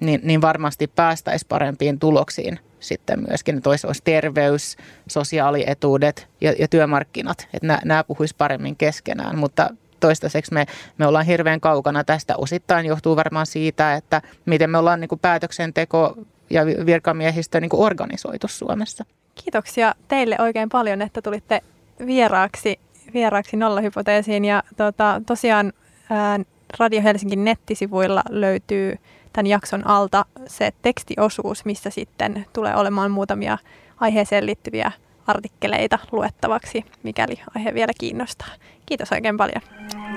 [0.00, 3.56] niin, niin varmasti päästäisiin parempiin tuloksiin sitten myöskin.
[3.56, 4.76] Että olisi, olisi terveys,
[5.08, 9.70] sosiaalietuudet ja, ja työmarkkinat, että nämä, nämä puhuisi paremmin keskenään, mutta
[10.00, 10.66] toistaiseksi me,
[10.98, 12.36] me ollaan hirveän kaukana tästä.
[12.36, 16.16] Osittain johtuu varmaan siitä, että miten me ollaan niin kuin päätöksenteko
[16.50, 19.04] ja virkamiehistö niin kuin organisoitu Suomessa.
[19.34, 21.60] Kiitoksia teille oikein paljon, että tulitte
[22.06, 22.80] vieraaksi,
[23.14, 24.44] vieraaksi nollahypoteesiin.
[24.44, 25.72] Ja tota, tosiaan
[26.10, 26.40] ää,
[26.78, 28.98] Radio Helsingin nettisivuilla löytyy
[29.32, 33.58] tämän jakson alta se tekstiosuus, missä sitten tulee olemaan muutamia
[34.00, 34.92] aiheeseen liittyviä
[35.26, 38.48] artikkeleita luettavaksi, mikäli aihe vielä kiinnostaa.
[38.86, 39.62] Kiitos oikein paljon.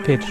[0.06, 0.30] Kiitos.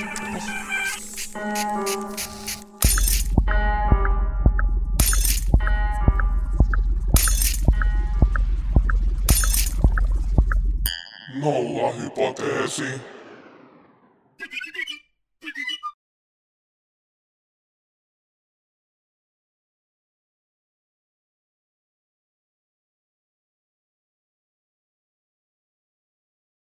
[11.43, 13.01] Nolla hypoteesi.